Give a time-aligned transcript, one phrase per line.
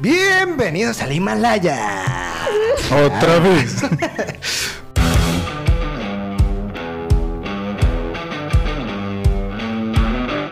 [0.00, 2.02] Bienvenidos al Himalaya.
[2.90, 3.82] Otra vez.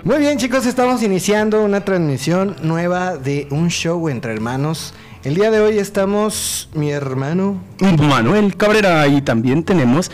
[0.04, 4.92] Muy bien chicos, estamos iniciando una transmisión nueva de un show entre hermanos.
[5.24, 10.10] El día de hoy estamos mi hermano, Manuel Cabrera y también tenemos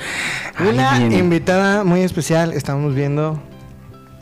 [0.56, 1.12] a una alguien.
[1.12, 2.52] invitada muy especial.
[2.52, 3.40] Estamos viendo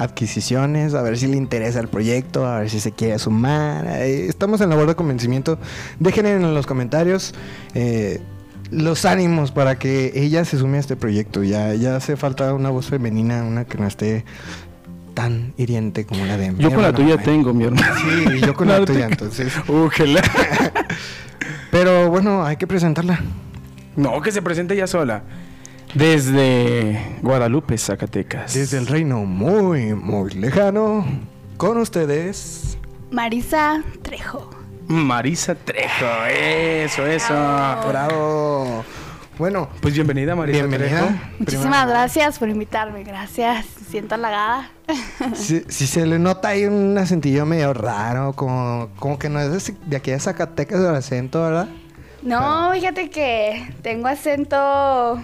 [0.03, 3.87] adquisiciones, a ver si le interesa el proyecto, a ver si se quiere sumar.
[3.87, 5.59] Eh, Estamos en labor de convencimiento.
[5.99, 7.35] Dejen en los comentarios
[7.75, 8.21] eh,
[8.71, 11.43] los ánimos para que ella se sume a este proyecto.
[11.43, 14.25] Ya, ya hace falta una voz femenina, una que no esté
[15.15, 17.95] tan hiriente como la de mi Yo con la tuya tengo, mi hermano.
[18.01, 19.53] Sí, yo con la tuya, entonces.
[19.69, 20.23] Ujela.
[21.71, 23.21] Pero bueno, hay que presentarla.
[23.97, 25.23] No, que se presente ya sola.
[25.95, 28.55] Desde Guadalupe, Zacatecas.
[28.55, 31.05] Desde el reino muy, muy lejano,
[31.59, 32.79] con ustedes.
[33.11, 34.49] Marisa Trejo.
[34.87, 36.07] Marisa Trejo.
[36.31, 37.35] Eso, eso.
[37.35, 38.85] Bravo.
[39.37, 41.01] Bueno, Pues bienvenida, Marisa bienvenida.
[41.01, 41.15] Trejo.
[41.39, 43.05] Muchísimas Primero, gracias por invitarme.
[43.05, 43.67] Gracias.
[43.79, 44.71] Me siento halagada.
[45.35, 49.67] Si, si se le nota ahí un acentillo medio raro, como, como que no es
[49.67, 51.69] de, de aquí de Zacatecas el acento, ¿verdad?
[52.23, 55.21] No, fíjate que tengo acento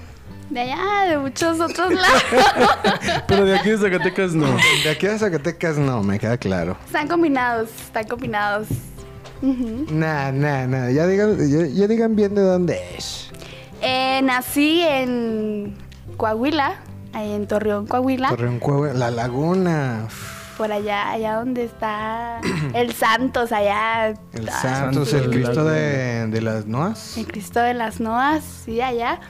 [0.50, 2.22] de allá, de muchos otros lados.
[3.26, 4.56] Pero de aquí de Zacatecas no.
[4.82, 6.76] De aquí de Zacatecas no, me queda claro.
[6.86, 8.68] están combinados, están combinados.
[9.42, 9.86] Ujú.
[9.90, 10.90] Nah, nah, nah.
[10.90, 13.30] Ya digan, ya, ya digan bien de dónde es.
[13.80, 15.76] Eh, nací en
[16.16, 16.80] Coahuila,
[17.12, 18.30] ahí en Torreón, Coahuila.
[18.30, 20.08] Torreón, Coahuila, La Laguna.
[20.56, 22.40] Por allá, allá donde está
[22.74, 24.08] el Santos, allá.
[24.32, 27.16] El ah, Santos, el Cristo de, de las Noas.
[27.16, 29.20] El Cristo de las Noas, sí, allá.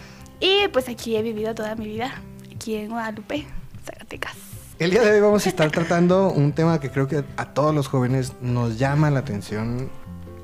[0.40, 2.12] Y pues aquí he vivido toda mi vida,
[2.54, 3.44] aquí en Guadalupe,
[3.84, 4.36] Zacatecas.
[4.78, 7.74] El día de hoy vamos a estar tratando un tema que creo que a todos
[7.74, 9.90] los jóvenes nos llama la atención,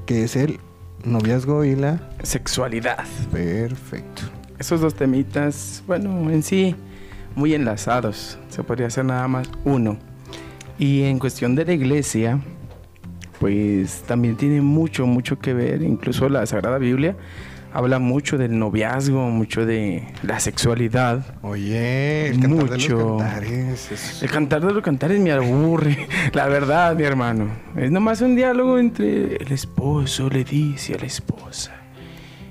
[0.07, 0.59] que es el
[1.05, 2.01] noviazgo y la...
[2.25, 3.05] Sexualidad.
[3.31, 4.23] Perfecto.
[4.59, 6.75] Esos dos temitas, bueno, en sí,
[7.37, 8.39] muy enlazados.
[8.49, 9.97] Se podría hacer nada más uno.
[10.77, 12.41] Y en cuestión de la iglesia,
[13.39, 15.83] pues también tiene mucho, mucho que ver.
[15.83, 17.15] Incluso la Sagrada Biblia
[17.75, 21.27] habla mucho del noviazgo, mucho de la sexualidad.
[21.43, 23.91] Oye, el cantar de los cantares.
[23.93, 27.49] es- El cantar de los cantares me aburre, la verdad, mi hermano.
[27.77, 31.73] Es nomás un diálogo entre el esposo le dice a la esposa.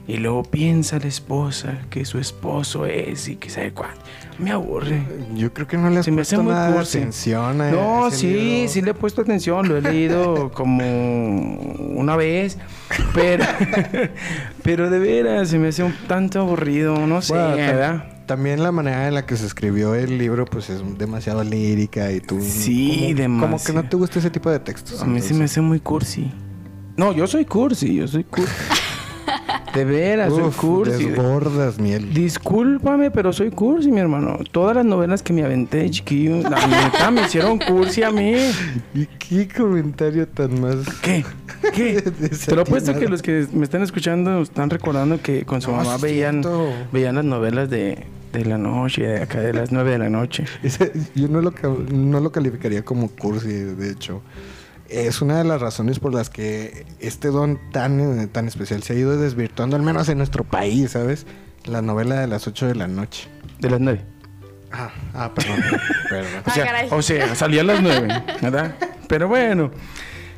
[0.06, 4.02] Y luego piensa la esposa que su esposo es y que sabe cuánto.
[4.40, 5.04] Me aburre.
[5.36, 8.08] Yo creo que no le has Se me hace puesto muy de atención a No,
[8.08, 8.70] ese sí, libro.
[8.70, 10.84] sí le he puesto atención, lo he leído como
[11.96, 12.58] una vez,
[13.14, 13.46] pero,
[14.64, 18.10] pero de veras se me hace un tanto aburrido, no sé, Bueno, tam- ¿verdad?
[18.26, 22.22] También la manera en la que se escribió el libro, pues es demasiado lírica y
[22.22, 22.40] tú...
[22.42, 23.84] Sí, como, Como que demasiado.
[23.84, 25.02] no te gusta ese tipo de textos.
[25.02, 26.32] A mí se me entonces- hace muy cursi.
[26.96, 28.50] No, yo soy cursi, yo soy cursi.
[29.74, 31.06] De veras, soy cursi.
[31.06, 32.14] desbordas, miel.
[32.14, 34.38] Discúlpame, pero soy cursi, mi hermano.
[34.52, 38.36] Todas las novelas que me aventé chiquillo, la neta, me hicieron cursi a mí.
[38.94, 40.76] ¿Y qué comentario tan más...
[41.02, 41.26] ¿Qué?
[41.74, 42.02] ¿Qué?
[42.46, 45.78] Te lo apuesto que los que me están escuchando están recordando que con su No,
[45.78, 46.44] mamá veían,
[46.92, 50.46] veían las novelas de, de la noche, de acá de las nueve de la noche.
[51.16, 51.52] Yo no lo,
[51.92, 54.22] no lo calificaría como cursi, de hecho.
[54.94, 58.94] Es una de las razones por las que este don tan, eh, tan especial se
[58.94, 61.26] ha ido desvirtuando, al menos en nuestro país, ¿sabes?
[61.66, 63.28] La novela de las 8 de la noche.
[63.60, 64.02] De las nueve.
[64.72, 65.62] Ah, ah perdón.
[66.10, 66.32] perdón.
[66.46, 66.88] O Ah, sea, caray.
[66.92, 68.08] o sea, salía a las nueve,
[68.42, 68.76] ¿verdad?
[69.08, 69.72] Pero bueno.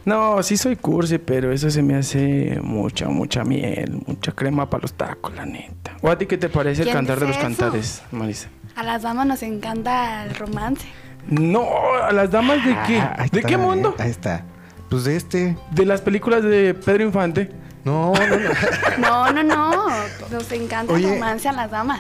[0.05, 4.83] No, sí soy cursi, pero eso se me hace mucha, mucha miel, mucha crema para
[4.83, 5.97] los tacos, la neta.
[6.01, 7.43] ¿O a ti qué te parece el ¿Quién cantar de los eso?
[7.43, 8.49] cantares, Marisa?
[8.75, 10.85] A las damas nos encanta el romance.
[11.29, 11.65] No,
[12.03, 12.99] ¿a las damas de qué?
[12.99, 13.95] Ah, ahí ¿De está, qué mundo?
[13.97, 14.45] eh, Ahí está.
[14.89, 15.57] Pues de este.
[15.71, 17.51] De las películas de Pedro Infante.
[17.83, 18.49] No, no, no.
[18.99, 19.87] No, no, no.
[20.31, 21.07] Nos encanta Oye.
[21.07, 21.99] el romance a las damas.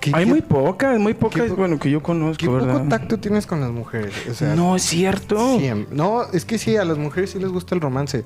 [0.00, 2.88] ¿Qué, Hay qué- muy pocas, muy pocas, po- bueno, que yo qué conozco, poco ¿verdad?
[2.88, 4.12] tacto tienes con las mujeres.
[4.30, 5.58] O sea, no, es cierto.
[5.90, 8.24] No, es que sí, a las mujeres sí les gusta el romance,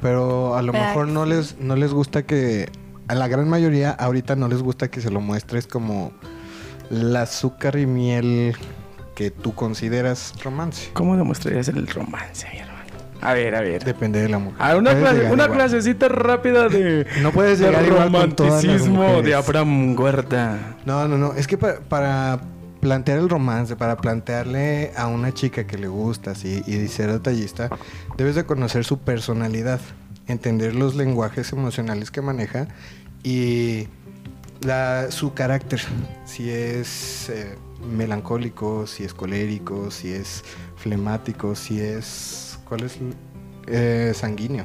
[0.00, 2.68] pero a lo ¿Verdad mejor no les, no les gusta que,
[3.08, 6.12] a la gran mayoría ahorita no les gusta que se lo muestres como
[6.90, 8.56] el azúcar y miel
[9.14, 10.90] que tú consideras romance.
[10.92, 12.72] ¿Cómo demostrarías el romance, mi hermano?
[13.20, 13.84] A ver, a ver.
[13.84, 14.60] Depende de la mujer.
[14.60, 19.96] A una, Puedes clase- una clasecita rápida de, No puedes de llegar romanticismo de Abraham
[19.98, 20.76] Huerta.
[20.86, 21.32] No, no, no.
[21.34, 22.40] Es que pa- para
[22.80, 27.70] plantear el romance, para plantearle a una chica que le gusta así y ser detallista,
[28.16, 29.78] debes de conocer su personalidad,
[30.26, 32.66] entender los lenguajes emocionales que maneja
[33.22, 33.86] y
[34.62, 35.80] la, su carácter.
[36.24, 40.44] Si es eh, melancólico, si es colérico, si es
[40.76, 42.58] flemático, si es...
[42.68, 42.98] ¿Cuál es?
[43.66, 44.64] Eh, sanguíneo.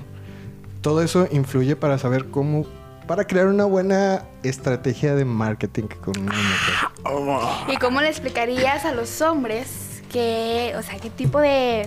[0.81, 2.65] todo eso influye para saber cómo,
[3.07, 7.67] para crear una buena estrategia de marketing con una mujer.
[7.73, 11.83] ¿Y cómo le explicarías a los hombres que, o sea, qué tipo de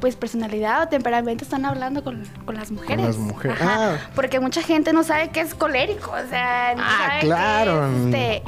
[0.00, 3.06] pues personalidad o temperamento están hablando con, con las mujeres?
[3.06, 3.56] las mujeres.
[3.60, 4.10] Ajá, Ah.
[4.14, 7.86] Porque mucha gente no sabe qué es colérico, o sea, no Ah, sabe claro.
[7.90, 8.42] es, este,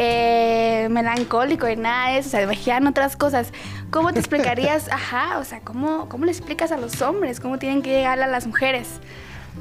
[0.00, 3.52] eh, melancólico y nada de eso, o sea, imaginan otras cosas.
[3.90, 7.82] ¿Cómo te explicarías, ajá, o sea, cómo, cómo le explicas a los hombres, cómo tienen
[7.82, 8.88] que llegar a las mujeres?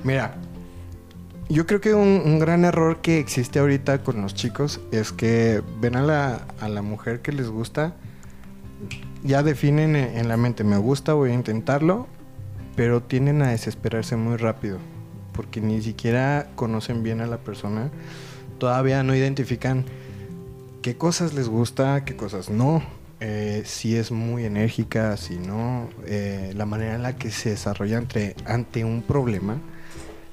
[0.04, 0.36] Mira,
[1.50, 5.64] yo creo que un, un gran error que existe ahorita con los chicos es que
[5.82, 7.96] ven a la, a la mujer que les gusta,
[9.24, 12.06] ya definen en, en la mente, me gusta, voy a intentarlo,
[12.76, 14.78] pero tienden a desesperarse muy rápido,
[15.34, 17.90] porque ni siquiera conocen bien a la persona,
[18.60, 19.86] todavía no identifican
[20.82, 22.82] qué cosas les gusta, qué cosas no,
[23.20, 27.98] eh, si es muy enérgica, si no, eh, la manera en la que se desarrolla
[27.98, 29.58] entre, ante un problema.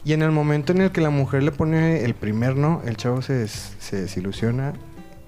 [0.05, 2.97] Y en el momento en el que la mujer le pone el primer no, el
[2.97, 4.75] chavo se, des- se desilusiona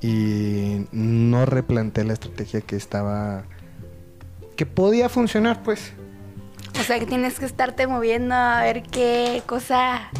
[0.02, 3.44] y no replantea la estrategia que estaba...
[4.54, 5.92] que podía funcionar, pues.
[6.78, 10.10] O sea, que tienes que estarte moviendo a ver qué cosa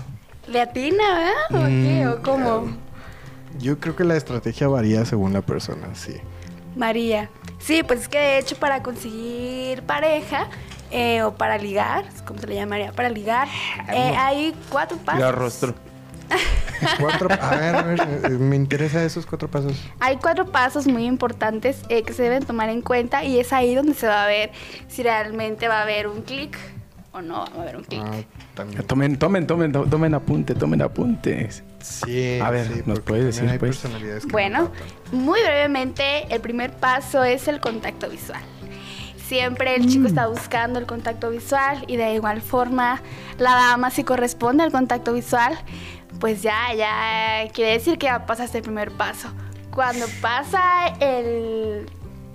[0.49, 1.05] le atina,
[1.51, 1.67] ¿verdad?
[1.67, 2.07] ¿O qué?
[2.09, 2.86] ¿O Mm, cómo?
[3.59, 6.15] Yo creo que la estrategia varía según la persona, sí.
[6.77, 7.31] María.
[7.59, 10.49] Sí, pues es que de hecho para conseguir pareja
[10.91, 13.49] eh, o para ligar, como se le llamaría, para ligar,
[13.93, 15.21] eh, hay cuatro pasos.
[15.21, 15.75] Ya rostro.
[17.01, 19.81] Cuatro, a ver, a ver, eh, me interesa esos cuatro pasos.
[20.01, 23.75] Hay cuatro pasos muy importantes eh, que se deben tomar en cuenta y es ahí
[23.75, 24.51] donde se va a ver
[24.89, 26.59] si realmente va a haber un clic
[27.13, 28.03] o no va a haber un clic.
[28.05, 28.83] Ah, también.
[28.85, 31.63] Tomen, tomen, tomen, to- tomen apunte, tomen apuntes.
[31.81, 33.79] Sí, A ver, sí, ¿nos puedes decir, hay pues?
[33.79, 34.73] que Bueno,
[35.13, 38.41] no muy brevemente, el primer paso es el contacto visual.
[39.29, 43.01] Siempre el chico está buscando el contacto visual y de igual forma
[43.39, 45.57] la dama si corresponde al contacto visual,
[46.21, 49.29] pues ya, ya quiere decir que ya pasaste el primer paso.
[49.73, 51.87] Cuando pasa el,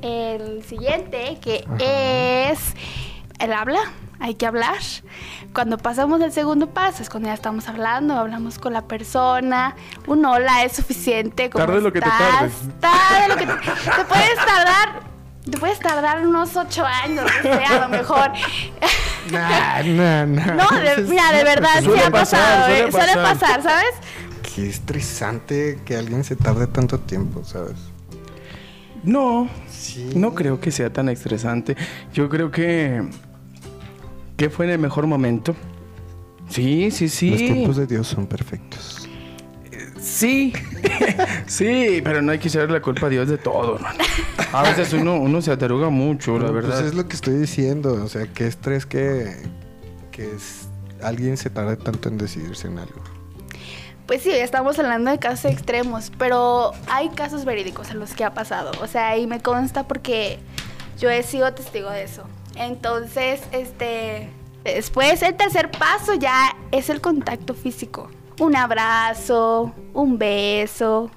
[0.01, 2.59] el siguiente, que es
[3.39, 3.79] el habla,
[4.21, 4.77] hay que hablar.
[5.53, 9.75] Cuando pasamos el segundo paso es cuando ya estamos hablando, hablamos con la persona,
[10.07, 11.50] un hola es suficiente.
[11.50, 12.53] ¿cómo Tarde lo que te tardes.
[12.79, 15.00] Tarde lo que te, te puedes tardar,
[15.50, 18.31] te puedes tardar unos ocho años, sé, a lo mejor.
[19.31, 20.53] Nah, nah, nah.
[20.56, 22.91] No, de- mira, de verdad, sí Suele ha pasar, pasado, suele ¿eh?
[22.91, 23.38] suele pasar.
[23.38, 23.94] pasar, ¿sabes?
[24.56, 27.75] Qué estresante que alguien se tarde tanto tiempo, ¿sabes?
[29.03, 30.09] No, Sí.
[30.15, 31.77] no creo que sea tan estresante.
[32.13, 33.07] Yo creo que
[34.41, 35.55] que fue en el mejor momento.
[36.49, 37.29] Sí, sí, sí.
[37.29, 39.07] Los tiempos de Dios son perfectos.
[39.99, 40.51] Sí,
[41.45, 43.99] sí, pero no hay que echarle la culpa a Dios de todo, hermano.
[44.51, 46.71] A veces uno, uno se ataruga mucho, la No, verdad.
[46.79, 48.03] Pues es lo que estoy diciendo.
[48.03, 49.31] O sea, qué estrés que,
[50.09, 50.67] que es-
[51.03, 52.99] alguien se tarde tanto en decidirse en algo.
[54.07, 58.23] Pues sí, ya estamos hablando de casos extremos, pero hay casos verídicos en los que
[58.23, 58.71] ha pasado.
[58.81, 60.39] O sea, y me consta porque
[60.99, 62.23] yo he sido testigo de eso.
[62.66, 64.30] Entonces, este,
[64.63, 68.10] después el tercer paso ya es el contacto físico.
[68.40, 71.10] Un abrazo, un beso,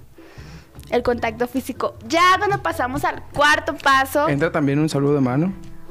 [0.91, 1.95] el contacto físico.
[2.09, 5.47] Ya cuando pasamos al cuarto paso, Entra también un saludo de mano.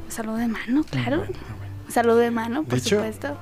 [0.06, 1.24] un saludo de mano, claro.
[1.86, 3.38] Un saludo de mano, por supuesto.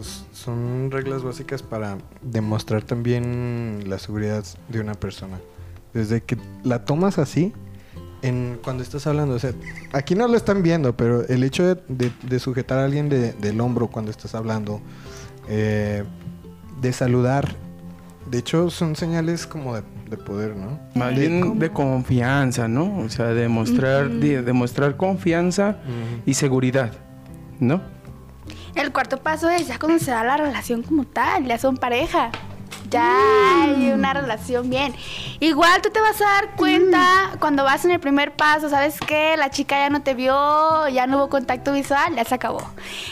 [0.00, 5.38] s- son reglas básicas para demostrar también la seguridad de una persona.
[5.94, 7.52] Desde que la tomas así,
[8.22, 9.52] en, cuando estás hablando, o sea,
[9.92, 13.32] aquí no lo están viendo, pero el hecho de, de- de sujetar a alguien de-
[13.32, 14.80] del hombro cuando estás hablando,
[15.48, 16.04] eh,
[16.80, 17.54] de saludar,
[18.30, 20.78] de hecho son señales como de, de poder, ¿no?
[20.94, 22.98] Más De bien cómo- de confianza, ¿no?
[22.98, 25.76] O sea, demostrar, de- demostrar confianza
[26.24, 26.92] y seguridad,
[27.60, 27.80] ¿no?
[28.74, 32.30] El cuarto paso es ya cuando se da la relación como tal, ya son pareja.
[32.88, 34.94] Ya hay una relación bien.
[35.40, 39.36] Igual tú te vas a dar cuenta cuando vas en el primer paso, ¿sabes qué?
[39.36, 42.62] La chica ya no te vio, ya no hubo contacto visual, ya se acabó.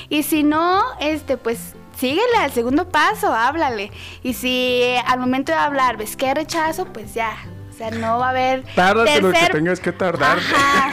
[0.08, 3.90] Y si no, este, pues síguele al segundo paso, háblale.
[4.22, 7.32] Y si al momento de hablar ves que hay rechazo, pues ya.
[7.72, 8.64] O sea, no va a haber.
[8.76, 10.38] Tárdate lo que tercer- tengas que tardar.
[10.38, 10.90] Ajá.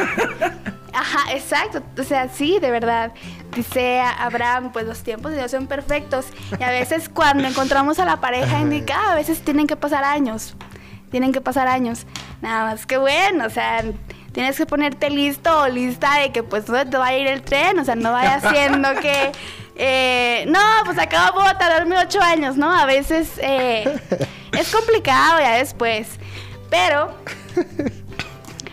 [0.93, 1.81] Ajá, exacto.
[1.99, 3.11] O sea, sí, de verdad.
[3.55, 6.25] Dice Abraham, pues los tiempos de Dios son perfectos.
[6.59, 10.55] Y a veces cuando encontramos a la pareja indicada, a veces tienen que pasar años.
[11.11, 12.05] Tienen que pasar años.
[12.41, 13.83] Nada más que bueno, o sea,
[14.31, 17.41] tienes que ponerte listo o lista de que pues no te va a ir el
[17.41, 17.77] tren.
[17.79, 19.31] O sea, no vaya haciendo que...
[19.75, 22.73] eh, no, pues acabo de tardarme ocho años, ¿no?
[22.73, 23.99] A veces eh,
[24.53, 26.07] es complicado ya después.
[26.69, 27.13] Pero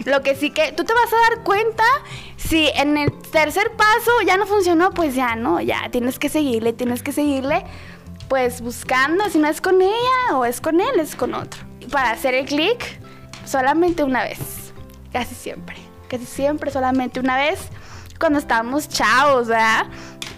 [0.09, 1.85] lo que sí que tú te vas a dar cuenta
[2.37, 6.73] Si en el tercer paso ya no funcionó, pues ya no, ya tienes que seguirle,
[6.73, 7.65] tienes que seguirle,
[8.29, 11.61] pues buscando si no es con ella o es con él, es con otro.
[11.91, 13.01] Para hacer el clic,
[13.45, 14.39] solamente una vez,
[15.13, 15.77] casi siempre,
[16.09, 17.59] casi siempre solamente una vez,
[18.19, 19.87] cuando estábamos chavos, ¿verdad?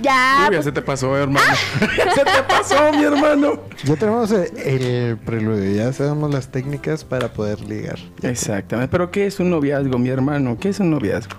[0.01, 0.37] Ya.
[0.39, 1.47] Uy, ya pues, se te pasó, hermano.
[1.97, 3.55] ya se te pasó, mi hermano.
[3.85, 7.99] Ya tenemos el, el preludio, ya sabemos las técnicas para poder ligar.
[8.23, 8.91] Exactamente.
[8.91, 10.57] Pero ¿qué es un noviazgo, mi hermano?
[10.59, 11.37] ¿Qué es un noviazgo?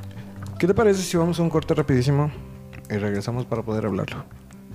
[0.60, 2.32] ¿Qué te parece si vamos a un corte rapidísimo
[2.90, 4.24] y regresamos para poder hablarlo?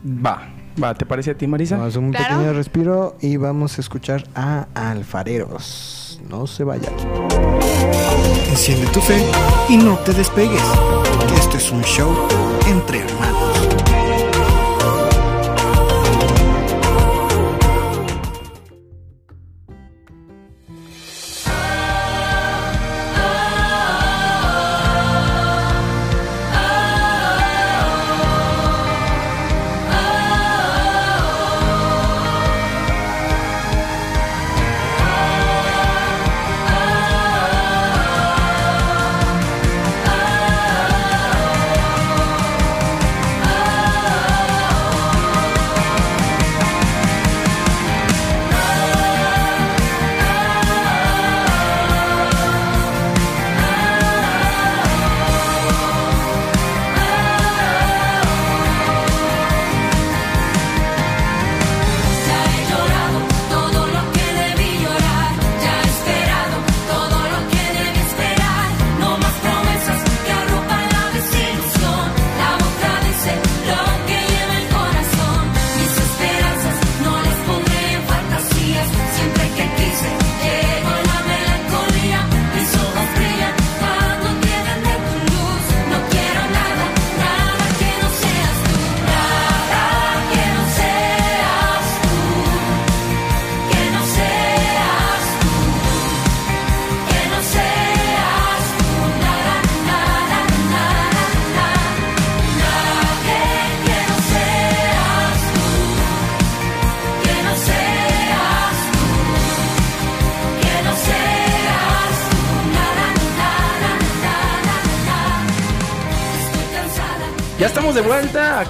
[0.05, 0.43] Va,
[0.83, 1.77] va, ¿te parece a ti, Marisa?
[1.77, 2.37] Vamos a un Claro.
[2.37, 6.21] pequeño respiro y vamos a escuchar a Alfareros.
[6.29, 6.93] No se vayan.
[8.49, 9.23] Enciende tu fe
[9.69, 10.63] y no te despegues.
[11.29, 12.13] que Este es un show
[12.67, 13.46] entre hermanos.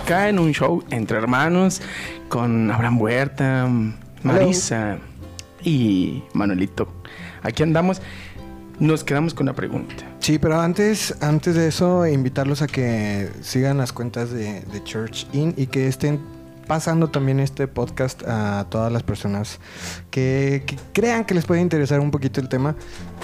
[0.07, 1.83] Acá en un show entre hermanos
[2.29, 3.69] con Abraham Huerta,
[4.23, 4.99] Marisa
[5.65, 6.87] y Manuelito.
[7.43, 8.01] Aquí andamos.
[8.79, 10.05] Nos quedamos con la pregunta.
[10.21, 15.27] Sí, pero antes, antes de eso, invitarlos a que sigan las cuentas de, de Church
[15.33, 16.21] In y que estén
[16.69, 19.59] pasando también este podcast a todas las personas
[20.13, 22.77] que, que crean que les puede interesar un poquito el tema.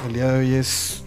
[0.05, 1.05] El día de hoy es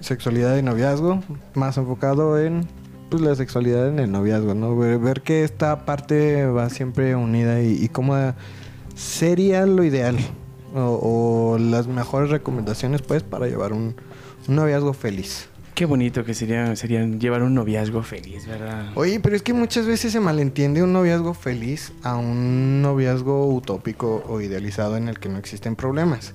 [0.00, 2.66] sexualidad y noviazgo, más enfocado en
[3.08, 4.76] pues, la sexualidad en el noviazgo, ¿no?
[4.76, 8.16] Ver, ver que esta parte va siempre unida y, y cómo
[8.94, 10.18] sería lo ideal
[10.74, 13.94] o, o las mejores recomendaciones pues para llevar un,
[14.48, 15.48] un noviazgo feliz.
[15.74, 18.86] Qué bonito que sería, sería llevar un noviazgo feliz, ¿verdad?
[18.96, 24.24] Oye, pero es que muchas veces se malentiende un noviazgo feliz a un noviazgo utópico
[24.28, 26.34] o idealizado en el que no existen problemas.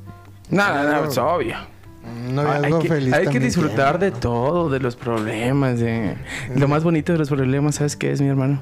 [0.50, 1.58] Nada, nada, es obvio.
[2.04, 4.14] Un noviazgo hay que, feliz hay que disfrutar tiene.
[4.14, 6.16] de todo, de los problemas, de...
[6.56, 8.60] Lo más bonito de los problemas, ¿sabes qué es, mi hermano?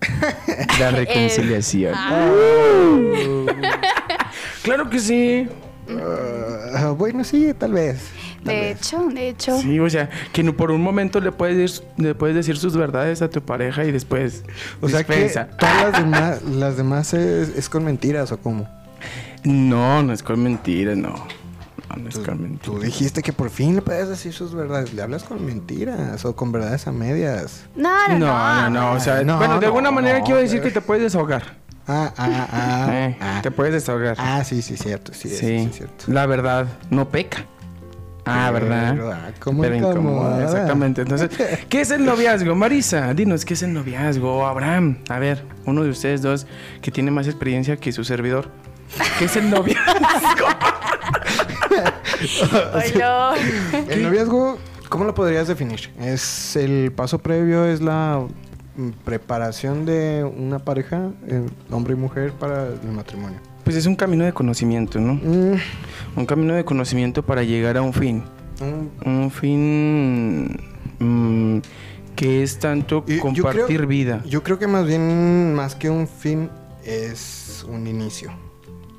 [0.80, 1.94] La reconciliación.
[4.62, 5.48] claro que sí.
[6.74, 8.08] Ah, bueno, sí, tal vez.
[8.44, 8.78] tal De vez.
[8.80, 9.58] hecho, de hecho.
[9.60, 12.76] Sí, o sea, que no- por un momento le puedes, decir, le puedes decir sus
[12.76, 14.44] verdades a tu pareja y después
[14.80, 18.68] O sea que todas las demás, las demás es, es con mentiras o cómo.
[19.44, 21.26] No, no es con mentiras, no.
[22.62, 24.92] Tú, dijiste que por fin le puedes decir sus verdades.
[24.92, 27.64] Le hablas con mentiras o con verdades a medias.
[27.74, 28.70] No, no, No, no.
[28.70, 30.62] no, no, o sea, No, bueno, de no, alguna manera no, quiero decir eh.
[30.62, 31.58] que te puedes desahogar.
[31.86, 32.88] Ah, ah, ah.
[32.92, 33.40] Eh, ah.
[33.42, 34.16] Te puedes desahogar.
[34.18, 35.12] Ah, sí, sí, cierto.
[35.12, 35.36] Sí, sí.
[35.36, 36.04] sí, sí, cierto.
[36.08, 37.46] la verdad no peca.
[38.24, 38.92] Ah, ¿verdad?
[38.92, 40.44] Pero, ah, ¿cómo Pero incomoda?
[40.44, 41.02] Exactamente.
[41.02, 41.30] Entonces,
[41.68, 42.54] ¿qué es el noviazgo?
[42.54, 44.46] Marisa, dinos, ¿qué es el noviazgo?
[44.46, 46.46] Abraham, a ver, uno de ustedes dos
[46.82, 48.48] que tiene más experiencia que su servidor.
[49.18, 50.46] ¿Qué es el noviazgo?
[52.98, 53.34] No.
[53.88, 55.90] El noviazgo, ¿cómo lo podrías definir?
[56.00, 58.22] ¿Es el paso previo, es la
[58.76, 63.38] mm, preparación de una pareja, eh, hombre y mujer, para el matrimonio?
[63.64, 65.14] Pues es un camino de conocimiento, ¿no?
[65.14, 65.54] Mm,
[66.16, 68.22] Un camino de conocimiento para llegar a un fin.
[68.60, 70.60] un- Un fin
[70.98, 71.60] mm,
[72.16, 74.22] que es tanto Y yo compartir creo- vida.
[74.26, 76.50] Yo creo que más bien, más que un fin,
[76.84, 78.30] es un inicio.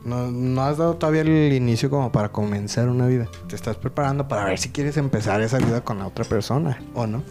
[0.03, 3.27] No, no has dado todavía el inicio como para comenzar una vida.
[3.48, 7.05] Te estás preparando para ver si quieres empezar esa vida con la otra persona o
[7.05, 7.22] no.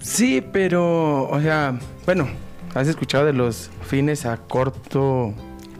[0.00, 2.28] Sí, pero, o sea, bueno,
[2.74, 5.32] has escuchado de los fines a corto,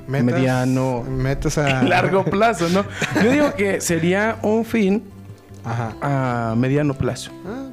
[0.08, 1.82] Metas- mediano, Metas a...
[1.84, 2.84] largo plazo, ¿no?
[3.22, 5.04] Yo digo que sería un fin
[5.64, 5.94] Ajá.
[6.02, 7.32] a mediano plazo.
[7.46, 7.66] Ah,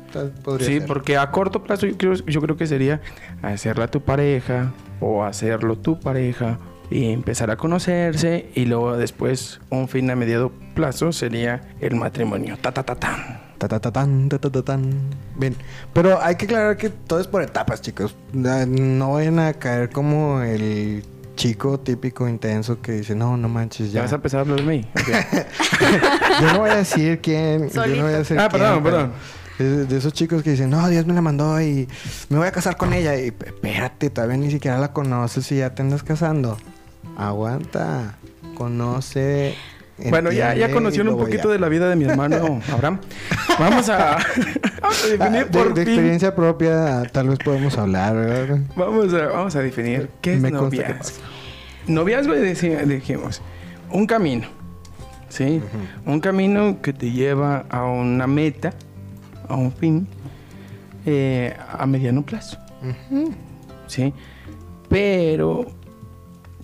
[0.43, 0.87] podría Sí, ser.
[0.87, 3.01] porque a corto plazo yo creo, yo creo que sería
[3.43, 6.57] hacerla tu pareja o hacerlo tu pareja
[6.89, 12.57] y empezar a conocerse y luego después un fin a mediano plazo sería el matrimonio.
[12.61, 13.47] Ta ta ta tan.
[13.57, 14.91] Ta, ta, ta, tan, ta, ta, ta, tan.
[15.35, 15.55] Bien,
[15.91, 18.15] pero hay que aclarar que todo es por etapas, chicos.
[18.31, 21.03] No vayan a caer como el
[21.35, 24.01] chico típico intenso que dice, no, no manches, ¿Ya ya.
[24.03, 24.85] vas a empezar a hablar de mí?
[26.41, 27.69] Yo no voy a decir quién.
[27.69, 29.11] yo no voy a decir Ah, quién, perdón, pero perdón.
[29.57, 31.87] De, de esos chicos que dicen, no, Dios me la mandó y
[32.29, 33.15] me voy a casar con ella.
[33.19, 36.57] Y espérate, todavía ni siquiera la conoces y ya te andas casando.
[37.17, 38.17] Aguanta,
[38.55, 39.55] conoce.
[40.09, 42.99] Bueno, ya, ya conocieron un poquito de la vida de mi hermano Abraham.
[43.59, 44.17] Vamos a,
[44.79, 48.59] vamos a Ah, definir de, por de experiencia propia, tal vez podemos hablar, ¿verdad?
[48.75, 51.19] Vamos a, vamos a definir qué es Me noviazgo.
[51.87, 53.41] Noviazgo dijimos,
[53.91, 54.45] un camino,
[55.29, 55.59] ¿sí?
[56.05, 58.73] Un camino que te lleva a una meta,
[59.47, 60.07] a un fin,
[61.07, 62.59] eh, a mediano plazo,
[63.87, 64.13] ¿sí?
[64.89, 65.65] Pero,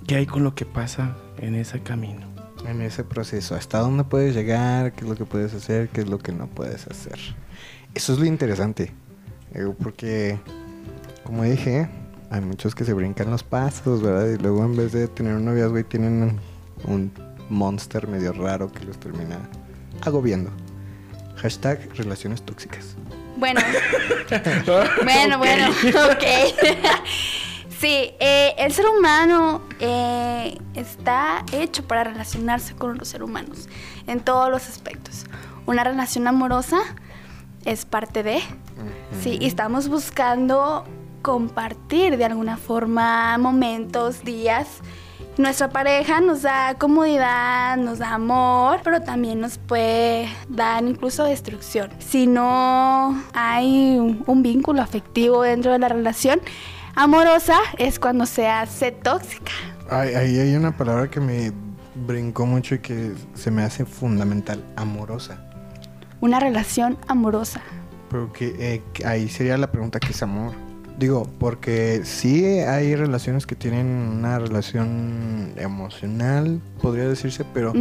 [0.08, 2.22] ¿qué hay con lo que pasa en ese camino?
[2.68, 6.10] En ese proceso, hasta dónde puedes llegar, qué es lo que puedes hacer, qué es
[6.10, 7.20] lo que no puedes hacer.
[7.94, 8.92] Eso es lo interesante,
[9.54, 10.40] eh, porque,
[11.24, 11.90] como dije,
[12.30, 14.28] hay muchos que se brincan los pasos, ¿verdad?
[14.30, 16.40] Y luego en vez de tener un noviazgo y tienen
[16.86, 17.14] un, un
[17.50, 19.38] monster medio raro que los termina
[20.02, 20.52] agobiando.
[21.36, 22.96] Hashtag relaciones tóxicas.
[23.38, 23.60] Bueno,
[25.04, 26.24] bueno, bueno, ok.
[27.84, 33.68] sí, eh, el ser humano eh, está hecho para relacionarse con los seres humanos
[34.08, 35.25] en todos los aspectos.
[35.66, 36.80] Una relación amorosa
[37.66, 38.40] es parte de,
[39.22, 40.86] sí, y estamos buscando
[41.22, 44.80] compartir de alguna forma momentos, días.
[45.38, 51.91] Nuestra pareja nos da comodidad, nos da amor, pero también nos puede dar incluso destrucción.
[52.00, 56.39] Si no hay un, un vínculo afectivo dentro de la relación
[56.95, 59.51] amorosa, es cuando se hace tóxica.
[59.89, 61.51] Ay, Ahí hay una palabra que me
[62.08, 65.39] brincó mucho y que se me hace fundamental, amorosa.
[66.21, 67.62] Una relación amorosa.
[68.10, 70.53] Pero que, eh, que ahí sería la pregunta que es amor.
[70.97, 77.73] Digo, porque sí hay relaciones que tienen una relación emocional, podría decirse, pero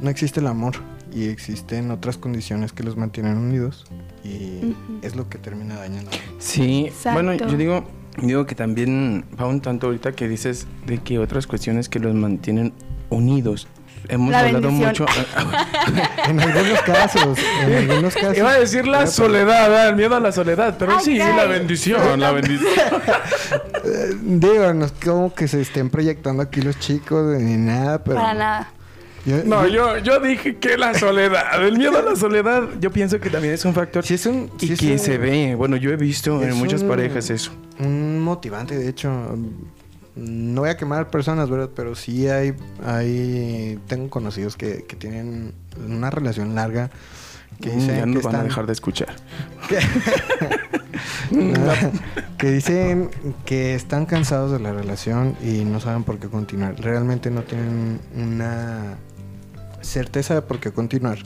[0.00, 0.74] no existe el amor
[1.14, 3.86] y existen otras condiciones que los mantienen unidos
[4.22, 6.10] y es lo que termina dañando.
[6.38, 7.22] Sí, Exacto.
[7.22, 7.84] bueno, yo digo,
[8.18, 12.14] digo que también va un tanto ahorita que dices de que otras cuestiones que los
[12.14, 12.72] mantienen
[13.10, 13.68] unidos.
[14.08, 14.88] Hemos La hablado bendición.
[14.88, 15.06] mucho.
[16.28, 18.36] En algunos casos, en algunos casos.
[18.38, 19.88] Iba a decir la soledad, ¿verdad?
[19.90, 22.70] el miedo a la soledad, pero sí, la bendición, la bendición.
[23.84, 28.16] Eh, digo, no es como que se estén proyectando aquí los chicos ni nada, pero.
[28.16, 28.72] Para nada.
[29.26, 33.20] Yo- No, yo- yo, dije que la soledad, el miedo a la soledad, yo pienso
[33.20, 35.54] que también es un factor Sí es un- y sí es que un- se ve.
[35.54, 37.52] Bueno, yo he visto en muchas un- parejas eso.
[37.78, 39.10] Un motivante, de hecho.
[40.14, 41.70] No voy a quemar personas, ¿verdad?
[41.74, 42.52] Pero sí hay,
[42.84, 45.54] hay tengo conocidos que, que tienen
[45.88, 46.90] una relación larga
[47.62, 49.08] que Mm, dicen ya que nos van a dejar de escuchar.
[52.38, 53.10] que dicen
[53.44, 56.74] que están cansados de la relación y no saben por qué continuar.
[56.80, 58.96] Realmente no tienen una
[59.82, 61.18] certeza de por qué continuar.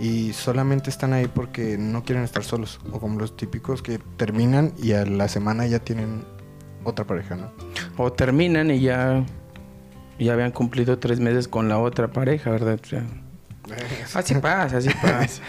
[0.00, 2.80] Y solamente están ahí porque no quieren estar solos.
[2.92, 6.24] O como los típicos que terminan y a la semana ya tienen
[6.84, 7.50] otra pareja, ¿no?
[7.96, 9.24] O terminan y ya,
[10.18, 12.78] ya habían cumplido tres meses con la otra pareja, ¿verdad?
[12.82, 13.02] O sea,
[14.14, 15.42] así pasa, así pasa.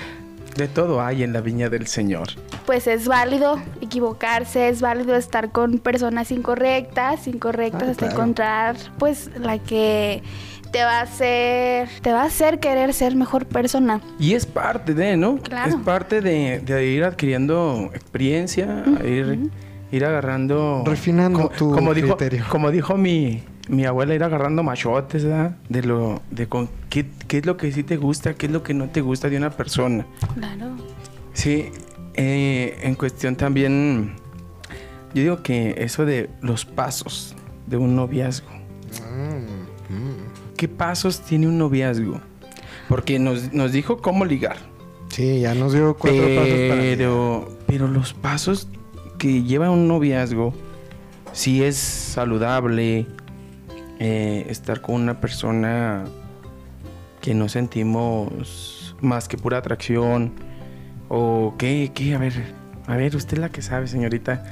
[0.57, 2.27] De todo hay en la viña del Señor.
[2.65, 8.13] Pues es válido equivocarse, es válido estar con personas incorrectas, incorrectas Ah, hasta claro.
[8.15, 10.21] encontrar pues la que
[10.71, 14.01] te va a hacer, te va a hacer querer ser mejor persona.
[14.19, 15.37] Y es parte de, ¿no?
[15.37, 15.69] Claro.
[15.69, 19.49] Es parte de, de ir adquiriendo experiencia, ir,
[19.91, 20.83] ir agarrando...
[20.85, 22.45] Refinando tu como dijo, criterio.
[22.49, 25.55] Como dijo mi, mi abuela, ir agarrando machotes, ¿verdad?
[25.69, 26.21] De lo...
[26.31, 28.89] De con, qué, qué es lo que sí te gusta, qué es lo que no
[28.89, 30.05] te gusta de una persona.
[30.35, 30.75] Claro.
[31.33, 31.71] Sí,
[32.15, 34.15] eh, en cuestión también,
[35.13, 37.35] yo digo que eso de los pasos
[37.67, 38.49] de un noviazgo.
[38.49, 39.68] Mm.
[40.59, 42.19] ¿Qué pasos tiene un noviazgo?
[42.89, 44.57] Porque nos, nos dijo cómo ligar.
[45.07, 46.81] Sí, ya nos dio cuatro pasos para.
[46.81, 48.67] Pero, pero los pasos
[49.17, 50.53] que lleva un noviazgo,
[51.31, 53.07] si es saludable,
[53.99, 56.03] eh, estar con una persona
[57.21, 60.33] que no sentimos más que pura atracción,
[61.07, 62.53] o qué, qué, a ver,
[62.85, 64.43] A ver, usted es la que sabe, señorita.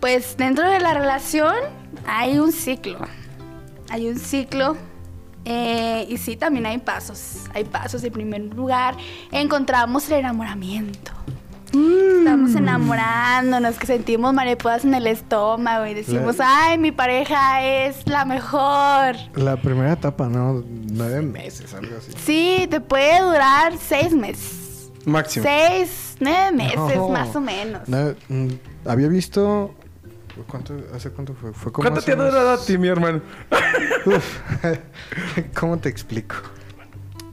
[0.00, 1.54] Pues dentro de la relación
[2.04, 2.98] hay un ciclo.
[3.90, 4.89] Hay un ciclo.
[5.44, 7.44] Eh, y sí, también hay pasos.
[7.54, 8.04] Hay pasos.
[8.04, 8.96] En primer lugar,
[9.32, 11.12] encontramos el enamoramiento.
[11.72, 18.24] Estamos enamorándonos, que sentimos mariposas en el estómago y decimos, ay, mi pareja es la
[18.24, 19.14] mejor.
[19.36, 20.64] La primera etapa, ¿no?
[20.66, 22.10] Nueve meses, algo así.
[22.24, 24.90] Sí, te puede durar seis meses.
[25.04, 25.44] Máximo.
[25.44, 27.08] Seis, nueve meses, No.
[27.08, 27.88] más o menos.
[27.88, 28.48] No, mm,
[28.86, 29.72] había visto...
[30.48, 31.52] ¿Cuánto, ¿Hace cuánto fue?
[31.52, 33.20] fue como ¿Cuánto te ha durado a ti, mi hermano?
[34.06, 34.40] Uf,
[35.58, 36.36] ¿Cómo te explico?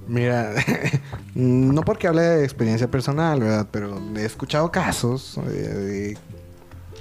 [0.07, 0.53] Mira,
[1.35, 3.67] no porque hable de experiencia personal, ¿verdad?
[3.71, 6.17] Pero he escuchado casos de, de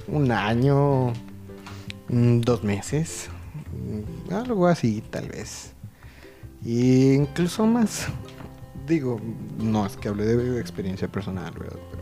[0.07, 1.13] un año,
[2.09, 3.29] mm, dos meses,
[3.71, 5.73] mm, algo así tal vez.
[6.63, 8.07] Y incluso más.
[8.85, 9.19] Digo,
[9.57, 11.79] no es que hable de experiencia personal, ¿verdad?
[11.91, 11.96] Pero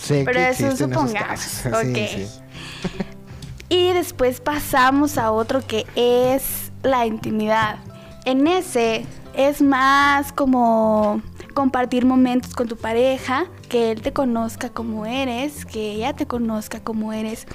[0.00, 1.40] sé Pero que eso esos supongamos.
[1.84, 2.28] Sí, sí.
[3.72, 7.76] Y después pasamos a otro que es la intimidad.
[8.24, 11.22] En ese es más como
[11.54, 16.80] compartir momentos con tu pareja, que él te conozca como eres, que ella te conozca
[16.80, 17.46] como eres.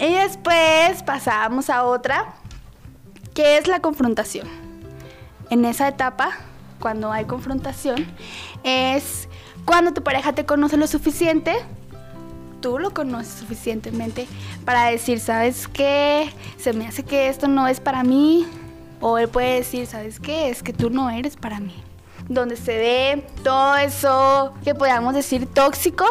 [0.00, 2.34] Y después pasamos a otra,
[3.32, 4.48] que es la confrontación.
[5.50, 6.30] En esa etapa,
[6.80, 8.06] cuando hay confrontación,
[8.62, 9.28] es
[9.64, 11.56] cuando tu pareja te conoce lo suficiente
[12.60, 14.26] tú lo conoces suficientemente
[14.64, 16.32] para decir, ¿sabes qué?
[16.58, 18.44] Se me hace que esto no es para mí.
[19.00, 20.48] O él puede decir, ¿sabes qué?
[20.50, 21.74] Es que tú no eres para mí.
[22.28, 26.06] Donde se ve todo eso que podamos decir tóxico,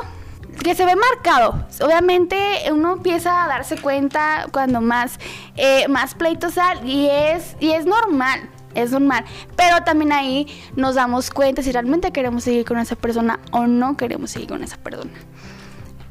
[0.63, 1.65] que se ve marcado.
[1.81, 2.37] Obviamente
[2.71, 5.19] uno empieza a darse cuenta cuando más,
[5.57, 8.49] eh, más pleitos hay y es, y es normal.
[8.75, 13.39] Es normal, pero también ahí nos damos cuenta si realmente queremos seguir con esa persona
[13.51, 15.11] o no queremos seguir con esa persona.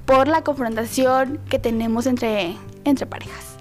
[0.07, 3.55] Por la confrontación que tenemos entre, entre parejas.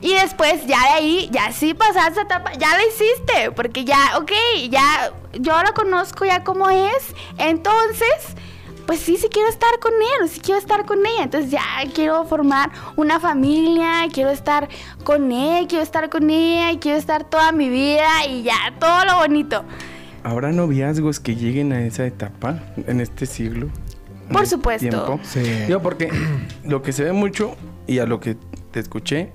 [0.00, 4.30] Y después, ya de ahí, ya sí pasaste etapa, ya la hiciste, porque ya, ok,
[4.70, 8.36] ya yo la conozco ya como es, entonces,
[8.88, 11.60] pues sí, sí quiero estar con él, sí quiero estar con ella, entonces ya
[11.94, 14.66] quiero formar una familia, quiero estar
[15.04, 19.04] con él, quiero estar con ella, y quiero estar toda mi vida y ya, todo
[19.04, 19.62] lo bonito.
[20.24, 23.68] ¿Habrá noviazgos que lleguen a esa etapa en este siglo?
[24.32, 24.88] Por supuesto.
[24.88, 25.20] tiempo?
[25.22, 25.42] Sí.
[25.66, 26.08] Digo, porque
[26.64, 28.38] lo que se ve mucho y a lo que
[28.70, 29.32] te escuché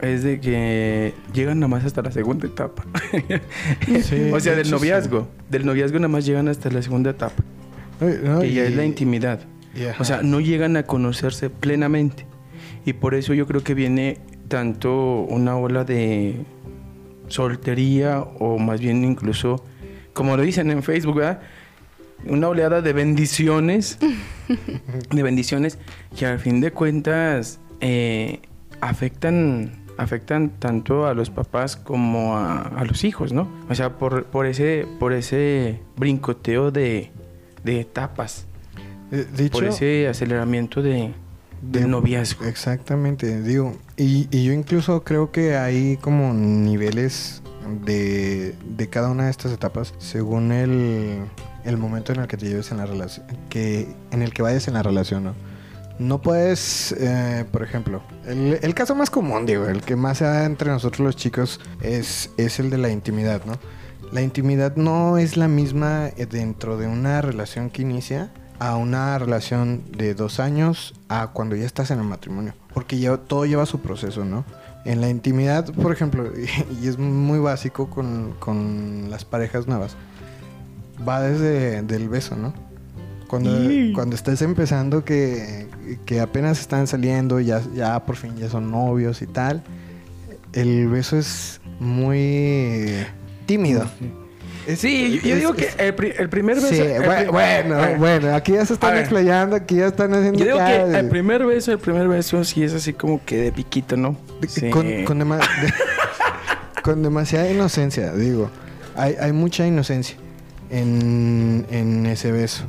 [0.00, 2.82] es de que llegan nada más hasta la segunda etapa.
[3.10, 5.28] Sí, o sea, de del noviazgo.
[5.50, 7.44] Del noviazgo nada más llegan hasta la segunda etapa,
[8.00, 9.40] no, que ya es la intimidad.
[9.98, 12.26] O sea, no llegan a conocerse plenamente.
[12.84, 16.36] Y por eso yo creo que viene tanto una ola de
[17.28, 19.64] soltería o más bien incluso,
[20.12, 21.40] como lo dicen en Facebook, ¿verdad?
[22.26, 23.98] Una oleada de bendiciones,
[25.10, 25.78] de bendiciones
[26.16, 28.40] que al fin de cuentas eh,
[28.80, 33.48] afectan, afectan tanto a los papás como a, a los hijos, ¿no?
[33.68, 37.10] O sea, por, por ese, por ese brincoteo de,
[37.66, 38.46] de etapas
[39.12, 41.12] Eh, dicho, por ese aceleramiento de,
[41.62, 42.44] del de- noviazgo.
[42.46, 43.76] Exactamente, digo.
[43.96, 47.42] Y, y yo incluso creo que hay como niveles
[47.84, 51.18] de, de cada una de estas etapas según el,
[51.64, 54.68] el momento en el que te lleves en la relación, que, en el que vayas
[54.68, 55.34] en la relación, ¿no?
[55.98, 60.24] No puedes, eh, por ejemplo, el, el caso más común, digo, el que más se
[60.24, 63.54] da entre nosotros los chicos es, es el de la intimidad, ¿no?
[64.12, 69.18] La intimidad no es la misma eh, dentro de una relación que inicia a una
[69.18, 72.54] relación de dos años a cuando ya estás en el matrimonio.
[72.72, 74.44] Porque todo lleva su proceso, ¿no?
[74.84, 76.30] En la intimidad, por ejemplo,
[76.82, 79.96] y es muy básico con, con las parejas nuevas,
[81.06, 82.54] va desde del beso, ¿no?
[83.26, 83.50] Cuando,
[83.92, 85.68] cuando estés empezando que,
[86.04, 89.64] que apenas están saliendo, ya, ya por fin ya son novios y tal,
[90.52, 93.04] el beso es muy
[93.46, 93.82] tímido.
[94.66, 96.68] Es- Sí, yo, yo es- digo que el, pri- el primer beso.
[96.68, 99.86] Sí, el bue- pri- bueno, a ver, bueno, aquí ya se están explayando, aquí ya
[99.86, 102.92] están haciendo Yo digo que de- el primer beso, el primer beso sí es así
[102.92, 104.16] como que de piquito, ¿no?
[104.40, 104.70] de- Sí.
[104.70, 105.72] con, con dema- de-
[106.82, 108.50] con demasiada inocencia, digo.
[108.96, 110.16] Hay, hay mucha inocencia
[110.70, 112.64] en, en ese beso.